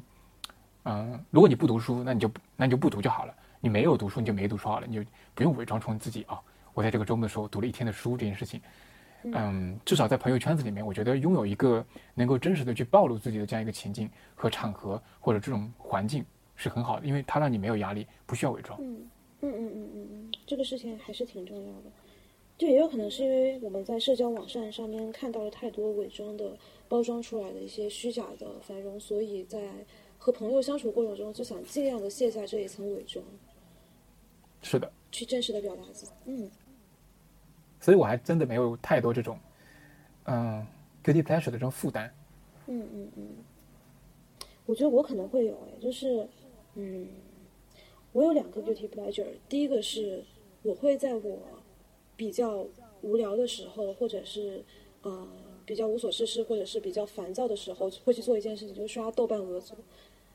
[0.85, 3.33] 嗯，如果你不读书，那你就那你就不读就好了。
[3.59, 6.41] 你没有读书，你就没读书好了，你就不用伪装成自己啊。
[6.73, 8.61] 我在这个周末的时候读了一天的书这件事情。
[9.23, 11.83] 嗯，至少在朋友圈子里面，我觉得拥有一个
[12.13, 16.23] 能够真实的去暴露自己的这样一个情境和场合或者这种环境，
[16.55, 18.79] 是很好的，因为它让你没有压力，不需要伪装。
[18.79, 19.09] 嗯
[19.41, 21.91] 嗯嗯嗯嗯嗯，这个事情还是挺重要的。
[22.57, 29.59] 就也有可能是因为我们在社交网站上面看到了太多伪装的包装出来的一些虚假的繁荣，所以在
[30.17, 33.23] 和朋友相处过程中就想尽量的卸下这一层伪装，
[34.67, 36.11] 是的，去真实的表达自己。
[36.25, 36.49] 嗯
[37.79, 39.39] 所以我还真的没有太多这种，
[40.25, 40.65] 嗯
[41.03, 42.13] ，guilty pleasure 的这种负担。
[42.65, 43.27] 嗯嗯嗯，
[44.65, 46.27] 我觉得我可能会有哎，就是
[46.73, 47.07] 嗯，
[48.11, 50.23] 我有两个 guilty pleasure，第一个是
[50.63, 51.39] 我会在我
[52.17, 52.67] 比较
[53.03, 54.65] 无聊的时候，或者是
[55.03, 55.27] 呃
[55.65, 59.75] 比较无所事事，或者是比较烦躁的时候，会去做一件事情，就是刷豆瓣鹅组。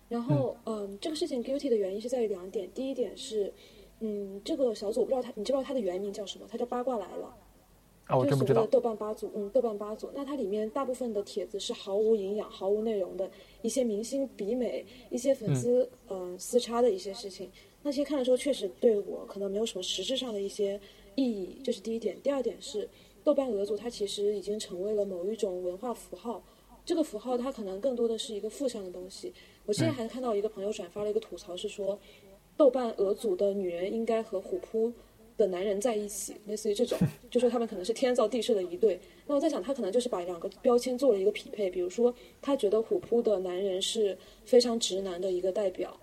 [0.08, 2.70] 然后，嗯，这个事情 guilty 的原因是在于两点。
[2.72, 3.52] 第一点是，
[4.04, 6.46] 嗯，这个小组我不知道它，你知不知道它的原名叫什么？
[6.50, 7.34] 它叫八卦来了。
[8.06, 8.70] 啊，我真不知道就是所谓的。
[8.72, 13.30] 豆瓣八组，嗯，豆瓣八组，那它里面大部分的帖子是毫无营养、毫无内容的
[13.62, 17.48] 一些明星比美、一些粉丝嗯、呃私叉的一些事情。
[17.84, 20.80] 那些看的时候确实对我可能没有什么实质上的一些
[21.14, 22.20] 意义，这是第一点。
[22.22, 22.88] 第二点是，
[23.22, 26.42] 豆瓣俄组它其实已经成为了某一种文化符号，
[26.84, 29.32] 这个符号它可能更多的是一个负向的东西。
[29.64, 31.98] 我之前还看到一个朋友转发了一个吐槽，是说
[32.62, 34.92] 豆瓣俄组的女人应该和虎扑
[35.36, 36.96] 的男人在一起，类似于这种，
[37.28, 39.00] 就说他们可能是天造地设的一对。
[39.26, 45.98] 那我在想，他可能就是把两个标签做了一个匹配，比如说他觉得虎扑的男人是非常直男的一个代表，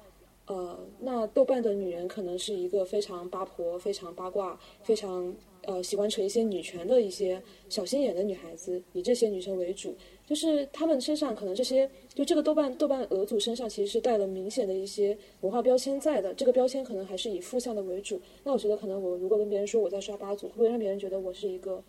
[0.48, 9.96] 呃，那豆瓣的女人可能是一个非常八婆、非常八卦、非常呃喜欢扯一些女权的一些小心眼的女孩子，以这些女生为主。
[10.30, 18.22] 就是他们身上可能这些，就这个豆瓣豆瓣俄组身上其实是带了明显的一些文化标签在的，这个标签可能还是以负向的为主。
[18.44, 21.84] 那我觉得可能我如果跟别人说我在刷八组，会不会让别人觉得我是一个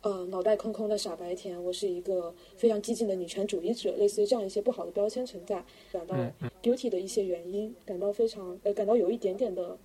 [0.00, 6.16] 呃脑袋空空的傻白甜，我是一个非常激进的女权主义者，类似于这样一些不好的标签存在，感到
[6.60, 9.78] guilty 的一些原因，感到非常呃感到有一点点的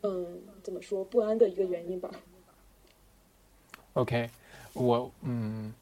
[0.00, 2.10] 嗯怎么说不安的一个原因吧。
[3.92, 4.28] OK，
[4.72, 5.72] 我嗯，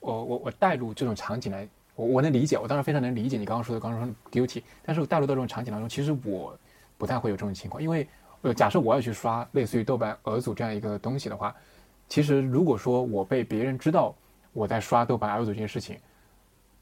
[0.00, 6.56] 我我我带入这种场景来，我我能理解，我当然非常能理解你刚刚说的，刚刚说 guilty，但是我带入到这种场景当中，其实我
[6.96, 8.06] 不太会有这种情况，因为
[8.42, 11.54] 呃，假设我要去刷类似于豆瓣俄组这样一个东西的话，
[12.08, 14.14] 其实如果说我被别人知道
[14.52, 15.98] 我在刷豆瓣俄组这件事情，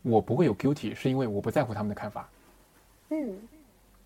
[0.02, 2.28] 我不会有 guilty，是因为我不在乎他们的看法，
[3.10, 3.36] 嗯。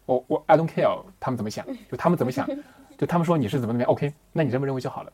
[0.06, 2.48] 我我 I don't care 他们怎么想，就他们怎么想，
[2.98, 5.12] 就他们说你是怎么怎么样，OK，那你这么认为就好了，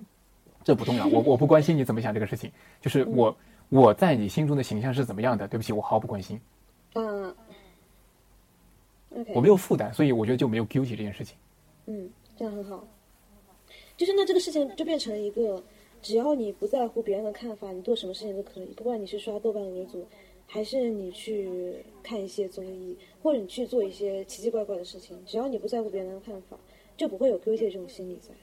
[0.64, 3.36] 这不重要，我我不关心你怎么想这个事情，就是我
[3.68, 6.40] 我在你心中的形象是怎么样的，对不起，我毫不关心，
[6.94, 7.34] 嗯
[9.34, 11.36] 我没有负担，所以我觉得就没有 guilty 这件事情。
[11.86, 12.86] 嗯，这样很好。
[13.96, 15.62] 就是那这个事情就变成了一个，
[16.02, 18.66] 只要你不在乎别人的看法，你做什么事情都可以。
[18.76, 20.06] 不管你是刷豆瓣俄组，
[20.46, 26.58] 还是你去看一些综艺，或者你去做一些奇奇怪怪的事情，只要你不在乎别人的看法，
[26.94, 28.34] 就不会有 guilty 这种心理在。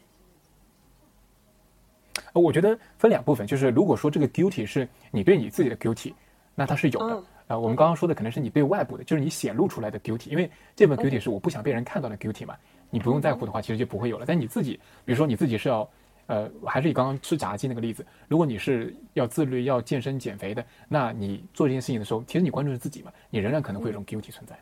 [2.34, 6.14] 呃，我觉得分两部分，就是如果说这个 guilty 是你对你自己的 guilty，
[6.56, 7.16] 那它是有的。
[7.16, 12.56] 啊呃，我们刚刚说的可能是你对外部的，就是你显露出来的 guilty，因为这份 guilty 是我不想被人看到的 guilty 嘛，
[12.90, 14.26] 你不用在乎的话，其实就不会有了。
[14.26, 15.88] 但你自己，比如说你自己是要，
[16.28, 24.58] 呃，还是以刚刚吃炸鸡那个例子，如果你是要自律、要健身、减肥的，那你做这件事情的时候，其实你关注的是自己嘛，你仍然可能会有这种 guilty 存在。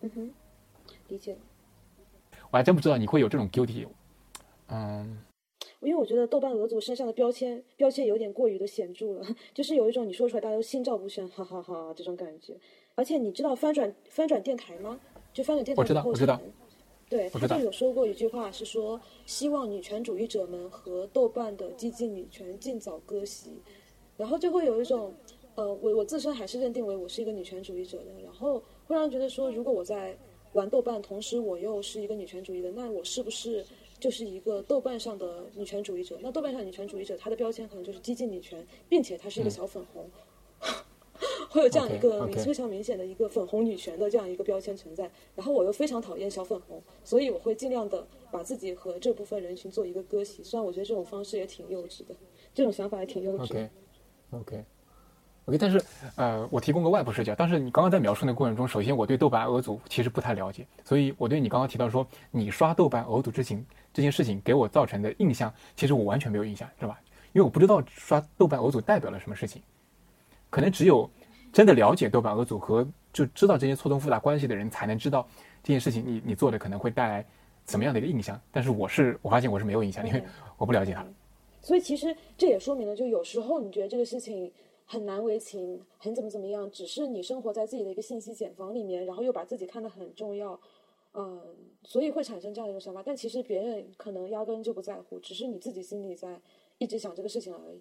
[0.00, 0.30] 嗯哼，
[1.08, 1.36] 理解。
[2.50, 3.86] 我还真不知道你会有这种 guilty，
[4.68, 5.18] 嗯，
[5.82, 12.54] 因为我觉得豆瓣俄组身上的标签标签有点过于的显著了， 就是有一种你说出来大家都心照不宣，哈哈哈这种感觉。
[12.94, 15.00] 而且你知道翻转翻转电台吗？
[15.32, 16.40] 就翻转电台我知道的后我知道
[17.08, 23.50] 对，他就有说过一句话，是说希望女权主义者们和豆瓣的激进女权尽早割席，
[24.16, 25.12] 然后就会有一种，
[25.54, 30.16] 呃，我我自身还是认定为我是一个女权主义者的，然后会让人觉得说，如果我在
[30.52, 33.64] 玩豆瓣，同时我又是一个女权主义的，那我是不是
[34.02, 36.18] 就是一个豆瓣上的女权主义者？
[36.20, 40.10] 那豆瓣上女权主义者，她的标签可能就是激进女权，并且她是一个小粉红。
[41.48, 50.42] 会有这样一个非常明显的一个粉红女权的这样一个标签存在，然后我又非常讨厌小粉红，所以我会尽量的把自己和这部分人群做一个割席。
[50.42, 52.16] 虽然我觉得这种方式也挺幼稚的，
[52.52, 53.70] 这种想法也挺幼稚的。
[55.44, 55.82] OK，OK，OK，、但是
[56.16, 57.34] 呃，我提供个外部视角。
[57.36, 66.98] 但是你刚刚在描述的过程中，首先我对豆瓣俄组其实不太了解，所以我对你刚刚提到说你刷豆瓣俄组之情这件事情给我造成的印象，其实我完全没有印象，是吧？
[67.32, 69.62] 因为我不知道刷豆瓣俄组代表了什么事情，
[70.50, 71.10] 可能只有
[71.52, 75.26] 真的了解豆瓣俄组和就知道这些错综复杂关系的人，才能知道
[75.62, 77.24] 这件事情你你做的可能会带来
[77.64, 78.40] 怎么样的一个印象。
[78.50, 80.24] 但是我是我发现我是没有印象，因为嗯
[80.58, 81.04] 我不了解它。
[81.62, 84.52] 所以其实这也说明了，就有时候你觉得这个事情
[84.92, 90.60] 很难为情，很怎么怎么样，只是你生活在自己的一个信息茧房里面，然后又把自己看得很重要，
[91.14, 91.40] 嗯，
[91.82, 93.02] 所以会产生这样一种想法。
[93.02, 96.38] 但其实别人可能压根就不在乎，只是你自己心里在
[96.76, 97.80] 一直想这个事情而已。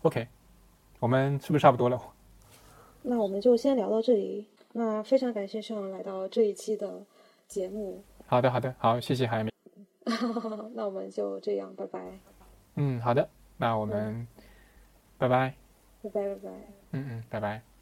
[0.00, 0.26] OK，
[1.00, 2.00] 我们是不是差不多了？
[3.02, 4.46] 那我们就先聊到这里。
[4.72, 7.04] 那非常感谢上来到这一期的
[7.46, 8.02] 节目。
[8.24, 9.52] 好的，好的，好，谢谢海明。
[10.72, 12.18] 那我们就这样，拜拜，
[12.76, 13.28] 嗯，好的，
[13.58, 14.26] 那我们
[15.18, 15.50] 拜拜。
[15.50, 15.63] 拜
[16.10, 16.50] 拜，拜。
[16.92, 17.73] 嗯嗯，拜拜。